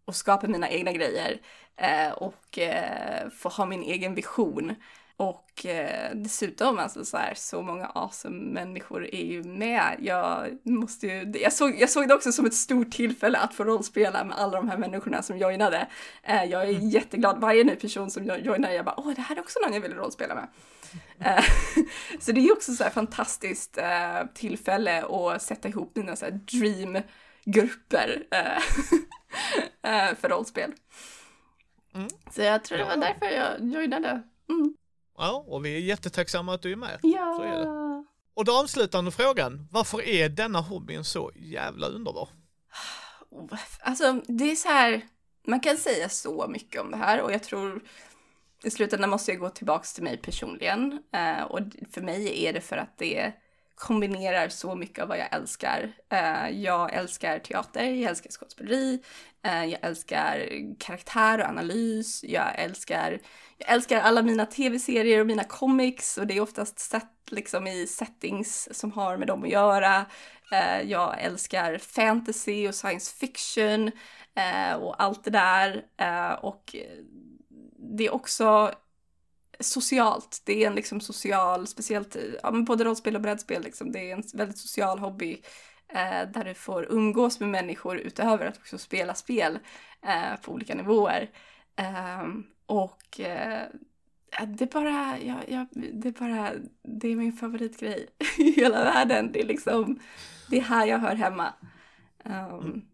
och 0.04 0.16
skapa 0.16 0.46
mina 0.46 0.70
egna 0.70 0.92
grejer 0.92 1.40
eh, 1.76 2.12
och 2.12 2.58
eh, 2.58 3.30
få 3.30 3.48
ha 3.48 3.66
min 3.66 3.82
egen 3.82 4.14
vision. 4.14 4.74
Och 5.18 5.66
eh, 5.66 6.14
dessutom, 6.14 6.78
alltså 6.78 7.04
så 7.04 7.16
här, 7.16 7.34
så 7.34 7.62
många 7.62 7.86
awesome 7.86 8.52
människor 8.52 9.14
är 9.14 9.24
ju 9.24 9.42
med. 9.42 9.96
Jag 10.00 10.58
måste 10.62 11.06
ju, 11.06 11.32
jag 11.42 11.52
såg, 11.52 11.80
jag 11.80 11.90
såg 11.90 12.08
det 12.08 12.14
också 12.14 12.32
som 12.32 12.46
ett 12.46 12.54
stort 12.54 12.90
tillfälle 12.90 13.38
att 13.38 13.54
få 13.54 13.64
rollspela 13.64 14.24
med 14.24 14.38
alla 14.38 14.56
de 14.56 14.68
här 14.68 14.76
människorna 14.76 15.22
som 15.22 15.38
joinade. 15.38 15.88
Eh, 16.22 16.44
jag 16.44 16.62
är 16.62 16.74
mm. 16.74 16.88
jätteglad, 16.88 17.40
varje 17.40 17.64
ny 17.64 17.74
person 17.74 18.10
som 18.10 18.24
joinar, 18.24 18.70
jag 18.70 18.84
bara 18.84 19.00
åh, 19.00 19.12
det 19.16 19.20
här 19.20 19.36
är 19.36 19.40
också 19.40 19.58
någon 19.60 19.74
jag 19.74 19.80
vill 19.80 19.94
rollspela 19.94 20.34
med. 20.34 20.48
Eh, 21.20 21.44
så 22.20 22.32
det 22.32 22.40
är 22.40 22.52
också 22.52 22.72
så 22.72 22.84
här 22.84 22.90
fantastiskt 22.90 23.78
eh, 23.78 24.26
tillfälle 24.34 25.04
att 25.04 25.42
sätta 25.42 25.68
ihop 25.68 25.96
mina 25.96 26.16
så 26.16 26.24
här 26.24 26.32
dreamgrupper 26.32 28.22
eh, 28.30 28.56
eh, 30.08 30.14
för 30.14 30.28
rollspel. 30.28 30.72
Mm. 31.94 32.08
Så 32.30 32.42
jag 32.42 32.64
tror 32.64 32.78
det 32.78 32.84
var 32.84 32.96
därför 32.96 33.26
jag 33.26 33.74
joinade. 33.74 34.22
Mm. 34.48 34.74
Ja, 35.18 35.44
och 35.48 35.64
vi 35.64 35.76
är 35.76 35.80
jättetacksamma 35.80 36.54
att 36.54 36.62
du 36.62 36.72
är 36.72 36.76
med. 36.76 36.98
Ja. 37.02 37.34
Så 37.36 37.42
är 37.42 37.58
det. 37.58 37.88
Och 38.34 38.44
då 38.44 38.58
avslutande 38.58 39.10
frågan, 39.10 39.68
varför 39.70 40.02
är 40.02 40.28
denna 40.28 40.60
hobbyn 40.60 41.04
så 41.04 41.30
jävla 41.36 41.86
underbar? 41.86 42.28
Alltså, 43.80 44.20
det 44.26 44.50
är 44.50 44.56
så 44.56 44.68
här, 44.68 45.02
man 45.46 45.60
kan 45.60 45.76
säga 45.76 46.08
så 46.08 46.46
mycket 46.48 46.80
om 46.80 46.90
det 46.90 46.96
här 46.96 47.20
och 47.20 47.32
jag 47.32 47.42
tror 47.42 47.82
i 48.62 48.70
slutändan 48.70 49.10
måste 49.10 49.30
jag 49.30 49.40
gå 49.40 49.50
tillbaks 49.50 49.94
till 49.94 50.04
mig 50.04 50.16
personligen. 50.16 50.92
Uh, 51.16 51.42
och 51.42 51.60
för 51.92 52.00
mig 52.00 52.46
är 52.46 52.52
det 52.52 52.60
för 52.60 52.76
att 52.76 52.98
det 52.98 53.32
kombinerar 53.74 54.48
så 54.48 54.74
mycket 54.74 55.02
av 55.02 55.08
vad 55.08 55.18
jag 55.18 55.34
älskar. 55.34 55.92
Uh, 56.12 56.60
jag 56.60 56.92
älskar 56.92 57.38
teater, 57.38 57.84
jag 57.84 58.10
älskar 58.10 58.30
skådespeleri, 58.30 59.02
uh, 59.46 59.64
jag 59.64 59.78
älskar 59.82 60.48
karaktär 60.78 61.38
och 61.38 61.46
analys, 61.48 62.24
jag 62.24 62.58
älskar, 62.58 63.20
jag 63.58 63.70
älskar 63.70 64.00
alla 64.00 64.22
mina 64.22 64.46
tv-serier 64.46 65.20
och 65.20 65.26
mina 65.26 65.44
comics 65.44 66.18
och 66.18 66.26
det 66.26 66.36
är 66.36 66.40
oftast 66.40 66.78
sett 66.78 67.30
liksom 67.30 67.66
i 67.66 67.86
settings 67.86 68.68
som 68.72 68.92
har 68.92 69.16
med 69.16 69.28
dem 69.28 69.42
att 69.42 69.50
göra. 69.50 70.06
Eh, 70.52 70.82
jag 70.82 71.22
älskar 71.22 71.78
fantasy 71.78 72.68
och 72.68 72.74
science 72.74 73.16
fiction 73.16 73.90
eh, 74.34 74.74
och 74.74 75.02
allt 75.02 75.24
det 75.24 75.30
där 75.30 75.84
eh, 75.96 76.32
och 76.32 76.76
det 77.96 78.06
är 78.06 78.14
också 78.14 78.72
socialt. 79.60 80.42
Det 80.44 80.64
är 80.64 80.66
en 80.66 80.74
liksom 80.74 81.00
social, 81.00 81.66
speciellt 81.66 82.16
ja, 82.42 82.50
men 82.50 82.64
både 82.64 82.84
rollspel 82.84 83.16
och 83.16 83.22
brädspel, 83.22 83.62
liksom. 83.62 83.92
det 83.92 84.10
är 84.10 84.16
en 84.16 84.22
väldigt 84.34 84.58
social 84.58 84.98
hobby 84.98 85.42
eh, 85.88 86.30
där 86.30 86.44
du 86.44 86.54
får 86.54 86.92
umgås 86.92 87.40
med 87.40 87.48
människor 87.48 87.98
utöver 87.98 88.46
att 88.46 88.58
också 88.58 88.78
spela 88.78 89.14
spel 89.14 89.58
eh, 90.02 90.40
på 90.42 90.52
olika 90.52 90.74
nivåer. 90.74 91.30
Eh, 91.76 92.24
och 92.68 93.20
eh, 93.20 93.66
det 94.46 94.64
är 94.64 94.72
bara, 94.72 95.18
ja, 95.18 95.36
ja, 95.48 95.66
det 95.92 96.08
är 96.08 96.12
bara, 96.12 96.52
det 96.82 97.08
är 97.08 97.16
min 97.16 97.32
favoritgrej 97.32 98.08
i 98.38 98.50
hela 98.50 98.84
världen. 98.84 99.32
Det 99.32 99.40
är 99.40 99.46
liksom, 99.46 99.98
det 100.50 100.56
är 100.58 100.62
här 100.62 100.86
jag 100.86 100.98
hör 100.98 101.14
hemma. 101.14 101.54
Um, 102.24 102.84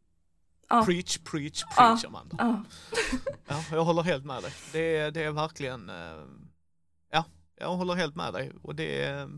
Ja. 0.69 0.85
Preach, 0.85 1.19
preach, 1.19 1.65
preach 1.77 2.03
ja. 2.03 2.09
Amanda. 2.09 2.37
Ja. 2.39 2.63
ja, 3.49 3.65
jag 3.71 3.85
håller 3.85 4.03
helt 4.03 4.25
med 4.25 4.43
dig. 4.43 4.53
Det 4.73 4.97
är, 4.97 5.11
det 5.11 5.23
är 5.23 5.33
verkligen, 5.33 5.89
eh, 5.89 6.25
jag 7.57 7.77
håller 7.77 7.95
helt 7.95 8.17
med 8.17 8.33
dig. 8.33 8.53
Och 8.63 8.75
det 8.75 9.03
är, 9.03 9.29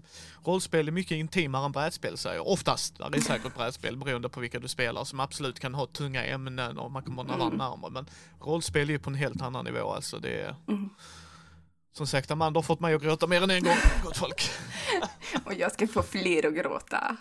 rollspel 0.45 0.89
är 0.89 0.93
mycket 0.93 1.17
intimare 1.17 1.65
än 1.65 1.73
brädspel 1.73 2.19
säger 2.19 2.37
jag. 2.37 2.47
Oftast, 2.47 2.99
det 2.99 3.19
är 3.19 3.21
säkert 3.21 3.55
brädspel 3.55 3.97
beroende 3.97 4.29
på 4.29 4.41
vilka 4.41 4.59
du 4.59 4.69
spelar 4.69 5.05
som 5.05 5.21
absolut 5.21 5.61
kan 5.61 5.75
ha 5.75 5.87
tunga 5.87 6.25
ämnen 6.25 6.79
och 6.79 6.91
man 6.91 7.03
kommer 7.03 7.25
varandra 7.25 7.47
mm. 7.47 7.59
närmare. 7.59 7.91
Men 7.91 8.07
rollspel 8.41 8.89
är 8.89 8.93
ju 8.93 8.99
på 8.99 9.11
en 9.11 9.17
helt 9.17 9.43
annan 9.43 9.65
nivå 9.65 9.93
alltså. 9.93 10.19
Det 10.19 10.41
är, 10.41 10.55
mm. 10.69 10.89
Som 11.97 12.07
sagt, 12.07 12.31
Amanda 12.31 12.59
har 12.59 12.63
fått 12.63 12.81
mig 12.81 12.95
att 12.95 13.03
gråta 13.03 13.27
mer 13.27 13.43
än 13.43 13.51
en 13.51 13.65
gång, 13.65 13.77
gott 14.05 14.17
folk. 14.17 14.51
och 15.45 15.55
jag 15.55 15.73
ska 15.73 15.87
få 15.87 16.03
fler 16.03 16.47
att 16.47 16.55
gråta. 16.55 17.17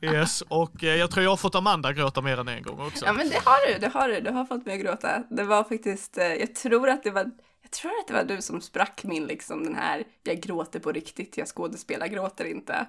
yes, 0.00 0.40
och 0.40 0.84
eh, 0.84 0.96
jag 0.96 1.10
tror 1.10 1.24
jag 1.24 1.30
har 1.30 1.36
fått 1.36 1.54
Amanda 1.54 1.88
att 1.88 1.96
gråta 1.96 2.20
mer 2.22 2.40
än 2.40 2.48
en 2.48 2.62
gång 2.62 2.80
också. 2.80 3.04
Ja, 3.04 3.12
men 3.12 3.28
det 3.28 3.40
har 3.44 3.72
du, 3.72 3.78
det 3.78 3.88
har 3.88 4.08
du. 4.08 4.20
Du 4.20 4.30
har 4.30 4.44
fått 4.44 4.66
mig 4.66 4.74
att 4.74 4.80
gråta. 4.80 5.22
Det 5.30 5.44
var 5.44 5.64
faktiskt, 5.64 6.18
eh, 6.18 6.26
jag 6.26 6.54
tror 6.54 6.88
att 6.88 7.02
det 7.02 7.10
var 7.10 7.30
jag 7.68 7.80
tror 7.80 7.98
att 8.00 8.06
det 8.06 8.12
var 8.12 8.24
du 8.24 8.42
som 8.42 8.60
sprack 8.60 9.04
min 9.04 9.26
liksom 9.26 9.64
den 9.64 9.74
här, 9.74 10.04
jag 10.22 10.40
gråter 10.40 10.80
på 10.80 10.92
riktigt, 10.92 11.36
jag 11.36 11.48
skådespelar 11.48 12.06
gråter 12.06 12.44
inte. 12.44 12.86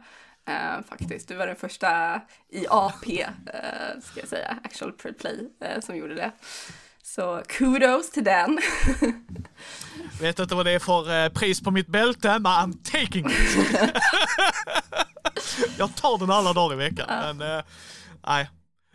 Uh, 0.49 0.83
faktiskt, 0.89 1.27
du 1.27 1.35
var 1.35 1.47
den 1.47 1.55
första 1.55 2.21
i 2.49 2.67
AP, 2.69 3.23
uh, 3.23 4.01
ska 4.01 4.19
jag 4.19 4.29
säga, 4.29 4.57
actual 4.63 4.91
play, 4.91 5.49
uh, 5.63 5.81
som 5.81 5.97
gjorde 5.97 6.15
det. 6.15 6.31
Så 7.03 7.41
kudos 7.47 8.11
till 8.11 8.23
den. 8.23 8.59
Vet 10.21 10.39
inte 10.39 10.55
vad 10.55 10.65
det 10.65 10.71
är 10.71 10.79
för 10.79 11.23
eh, 11.23 11.29
pris 11.29 11.61
på 11.61 11.71
mitt 11.71 11.87
bälte, 11.87 12.39
men 12.39 12.51
I'm 12.51 12.83
taking 12.83 13.25
it. 13.25 13.57
jag 15.77 15.95
tar 15.95 16.17
den 16.17 16.31
alla 16.31 16.53
dagar 16.53 16.73
i 16.73 16.77
veckan. 16.77 17.05
Ja. 17.09 17.33
Men, 17.33 17.57
eh, 17.57 17.63
nej. 18.27 18.49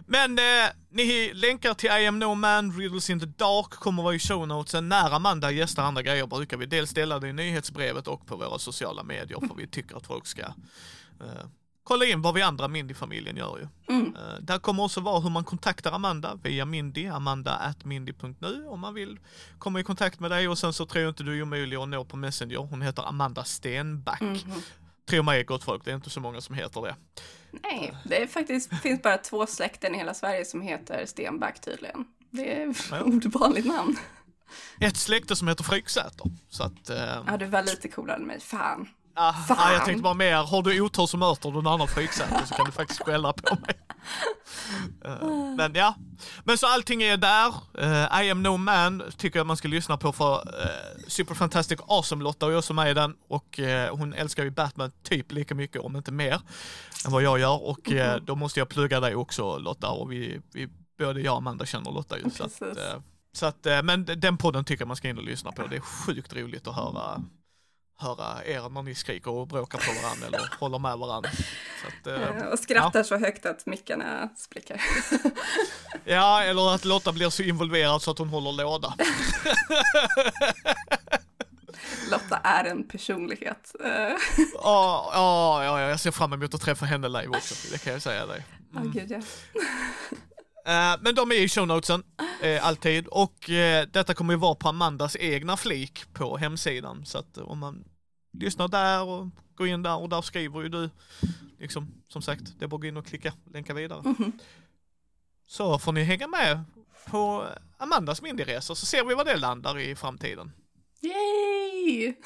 Men 0.07 0.39
eh, 0.39 0.45
ni 0.91 1.35
länkar 1.35 1.75
till 1.75 1.91
I 1.91 2.07
am 2.07 2.19
no 2.19 2.35
man, 2.35 2.73
Riddles 2.73 3.11
in 3.11 3.21
the 3.21 3.27
dark 3.27 3.71
kommer 3.71 4.03
vara 4.03 4.15
i 4.15 4.19
show 4.19 4.49
notesen. 4.49 4.89
När 4.89 5.11
Amanda 5.15 5.51
gästar 5.51 5.83
andra 5.83 6.03
grejer 6.03 6.27
brukar 6.27 6.57
vi 6.57 6.67
dels 6.67 6.91
ställa 6.91 7.19
det 7.19 7.29
i 7.29 7.33
nyhetsbrevet 7.33 8.09
och 8.09 8.27
på 8.27 8.37
våra 8.37 8.59
sociala 8.59 9.03
medier 9.03 9.41
för 9.49 9.55
vi 9.55 9.67
tycker 9.67 9.97
att 9.97 10.07
folk 10.07 10.27
ska 10.27 10.43
eh, 11.21 11.47
kolla 11.85 12.05
in 12.05 12.23
vad 12.23 12.35
vi 12.35 12.43
andra 12.43 12.69
Mindy-familjen 12.69 13.37
gör 13.37 13.59
ju. 13.59 13.95
Mm. 13.95 14.17
Uh, 14.17 14.41
där 14.41 14.59
kommer 14.59 14.83
också 14.83 15.01
vara 15.01 15.21
hur 15.21 15.31
man 15.31 15.45
kontaktar 15.45 15.93
Amanda 15.93 16.39
via 16.43 16.65
Mindy, 16.65 17.07
amanda.mindy.nu 17.07 18.67
om 18.69 18.81
man 18.81 18.95
vill 18.95 19.19
komma 19.59 19.81
i 19.81 19.83
kontakt 19.83 20.21
med 20.21 20.31
dig 20.31 20.49
och 20.49 20.59
sen 20.59 20.73
så 20.73 20.87
tror 20.87 21.03
jag 21.03 21.11
inte 21.11 21.23
du 21.23 21.39
är 21.39 21.43
omöjlig 21.43 21.77
att 21.77 21.89
nå 21.89 22.05
på 22.05 22.17
Messenger. 22.17 22.57
Hon 22.57 22.83
heter 22.83 23.09
Amanda 23.09 23.45
Stenback. 23.45 24.21
Mm. 24.21 24.39
Tro 25.09 25.23
mig 25.23 25.45
gott 25.45 25.65
folk, 25.65 25.85
det 25.85 25.91
är 25.91 25.95
inte 25.95 26.11
så 26.11 26.21
många 26.21 26.41
som 26.41 26.55
heter 26.55 26.83
det. 26.83 26.95
Nej, 27.63 27.97
det 28.05 28.23
är 28.23 28.27
faktiskt, 28.27 28.81
finns 28.83 29.03
bara 29.03 29.19
två 29.19 29.47
släkten 29.47 29.95
i 29.95 29.99
hela 29.99 30.15
Sverige 30.15 30.45
som 30.45 30.63
heter 30.63 31.07
Stenback 31.07 31.61
tydligen. 31.61 32.05
Det 32.31 32.63
är 32.63 32.75
ja. 32.91 33.03
ovanligt 33.05 33.67
namn. 33.67 33.97
Ett 34.81 34.97
släkte 34.97 35.37
som 35.37 35.49
heter 35.49 35.65
Fryksäter. 35.65 36.27
Så 36.49 36.63
att, 36.63 36.91
uh... 36.91 37.25
Ja, 37.27 37.37
du 37.39 37.47
var 37.47 37.63
lite 37.63 37.89
coolare 37.89 38.17
än 38.17 38.27
mig, 38.27 38.41
fan. 38.41 38.89
Ah, 39.17 39.35
ah, 39.49 39.73
jag 39.73 39.85
tänkte 39.85 40.03
bara 40.03 40.15
mer, 40.15 40.37
har 40.37 40.63
du 40.63 40.81
otur 40.81 41.07
så 41.07 41.17
möter 41.17 41.51
du 41.51 41.59
en 41.59 41.67
annan 41.67 41.89
flygsäte 41.89 42.47
så 42.47 42.55
kan 42.55 42.67
du 42.67 42.73
faktiskt 42.73 43.03
skälla 43.03 43.33
på 43.33 43.57
mig. 43.61 43.75
uh, 45.07 45.57
men 45.57 45.75
ja, 45.75 45.95
men 46.45 46.59
så 46.59 46.67
allting 46.67 47.03
är 47.03 47.17
där. 47.17 47.55
Uh, 47.79 48.25
I 48.25 48.31
am 48.31 48.43
no 48.43 48.57
man 48.57 49.03
tycker 49.17 49.39
jag 49.39 49.47
man 49.47 49.57
ska 49.57 49.69
lyssna 49.69 49.97
på 49.97 50.13
för 50.13 50.35
uh, 50.35 51.07
Super 51.07 51.35
Fantastic 51.35 51.79
Awesome-Lotta 51.81 52.47
och 52.47 52.53
jag 52.53 52.65
som 52.65 52.79
är 52.79 52.87
i 52.87 52.95
den 52.95 53.17
och 53.29 53.61
hon 53.91 54.15
älskar 54.15 54.45
ju 54.45 54.51
Batman 54.51 54.93
typ 55.03 55.33
lika 55.33 55.55
mycket 55.55 55.83
om 55.83 55.97
inte 55.97 56.13
mer 56.13 56.41
än 57.07 57.13
vad 57.13 57.23
jag 57.23 57.39
gör 57.39 57.65
och 57.65 57.91
mm. 57.91 58.25
då 58.25 58.35
måste 58.35 58.61
jag 58.61 58.69
plugga 58.69 59.01
dig 59.01 59.15
också 59.15 59.59
Lotta 59.59 59.89
och 59.89 60.13
vi, 60.13 60.41
vi 60.53 60.69
både 60.99 61.21
jag 61.21 61.33
och 61.33 61.39
Amanda 61.39 61.67
känner 61.67 61.91
Lotta 61.91 62.19
ju. 62.19 62.31
Så 62.31 62.45
att, 62.45 62.63
så 63.33 63.47
att, 63.47 63.85
men 63.85 64.05
den 64.05 64.37
podden 64.37 64.65
tycker 64.65 64.83
jag 64.83 64.89
man 64.89 64.97
ska 64.97 65.09
in 65.09 65.19
och 65.19 65.25
lyssna 65.25 65.53
på. 65.53 65.67
Det 65.67 65.77
är 65.77 65.81
sjukt 65.81 66.33
roligt 66.33 66.69
att 66.69 66.75
höra 66.75 67.23
höra 68.05 68.45
er 68.45 68.69
när 68.69 68.83
ni 68.83 68.95
skriker 68.95 69.31
och 69.31 69.49
bråkar 69.49 69.79
på 69.79 70.03
varandra 70.03 70.27
eller 70.27 70.51
håller 70.61 70.79
med 70.79 70.99
varandra. 70.99 71.31
Att, 71.87 72.07
eh, 72.07 72.47
och 72.47 72.59
skrattar 72.59 73.01
ja. 73.01 73.05
så 73.05 73.17
högt 73.17 73.47
att 73.47 73.67
mickarna 73.67 74.29
spricker. 74.37 74.83
ja, 76.05 76.43
eller 76.43 76.75
att 76.75 76.85
Lotta 76.85 77.13
blir 77.13 77.31
så 77.31 77.43
involverad 77.43 78.03
så 78.03 78.11
att 78.11 78.19
hon 78.19 78.29
håller 78.29 78.53
låda. 78.53 78.95
Lotta 82.11 82.37
är 82.37 82.65
en 82.65 82.89
personlighet. 82.89 83.75
Ja, 84.55 85.11
ja, 85.15 85.65
ja, 85.65 85.81
jag 85.81 86.01
ser 86.01 86.11
fram 86.11 86.33
emot 86.33 86.55
att 86.55 86.61
träffa 86.61 86.87
henne 86.87 87.09
live 87.09 87.29
också, 87.29 87.55
det 87.73 87.85
kan 87.85 87.93
jag 87.93 88.03
säga 88.03 88.27
dig. 88.27 88.45
Mm. 88.73 88.87
Oh, 88.87 88.93
Gud, 88.93 89.11
ja. 89.11 89.21
Uh, 90.69 90.97
men 91.01 91.15
de 91.15 91.33
är 91.33 91.37
i 91.37 91.49
shownotesen, 91.49 92.03
uh, 92.45 92.67
alltid. 92.67 93.07
Och 93.07 93.51
uh, 93.51 93.83
detta 93.93 94.15
kommer 94.15 94.33
ju 94.33 94.39
vara 94.39 94.55
på 94.55 94.69
Amandas 94.69 95.17
egna 95.17 95.57
flik 95.57 96.13
på 96.13 96.37
hemsidan. 96.37 97.07
Så 97.07 97.19
att 97.19 97.39
om 97.39 97.59
man 97.59 97.85
lyssnar 98.41 98.69
där 98.69 99.03
och 99.03 99.29
går 99.55 99.67
in 99.67 99.83
där 99.83 99.97
och 99.97 100.09
där 100.09 100.23
skriver 100.23 100.63
ju 100.63 100.69
du, 100.69 100.91
liksom, 101.59 102.03
som 102.09 102.23
sagt, 102.23 102.59
det 102.59 102.65
är 102.65 102.69
bara 102.69 102.77
att 102.77 102.81
gå 102.81 102.87
in 102.87 102.97
och 102.97 103.07
klicka, 103.07 103.33
länka 103.53 103.75
vidare. 103.75 104.01
Mm 104.01 104.15
-hmm. 104.15 104.33
Så 105.47 105.79
får 105.79 105.93
ni 105.93 106.03
hänga 106.03 106.29
med 106.29 106.65
på 107.07 107.47
Amandas 107.79 108.23
mindre 108.23 108.45
resor 108.45 108.75
så 108.75 108.87
ser 108.87 109.05
vi 109.05 109.15
vad 109.15 109.27
det 109.27 109.37
landar 109.37 109.79
i 109.79 109.97
framtiden. 109.97 110.53
Yay! 111.01 112.15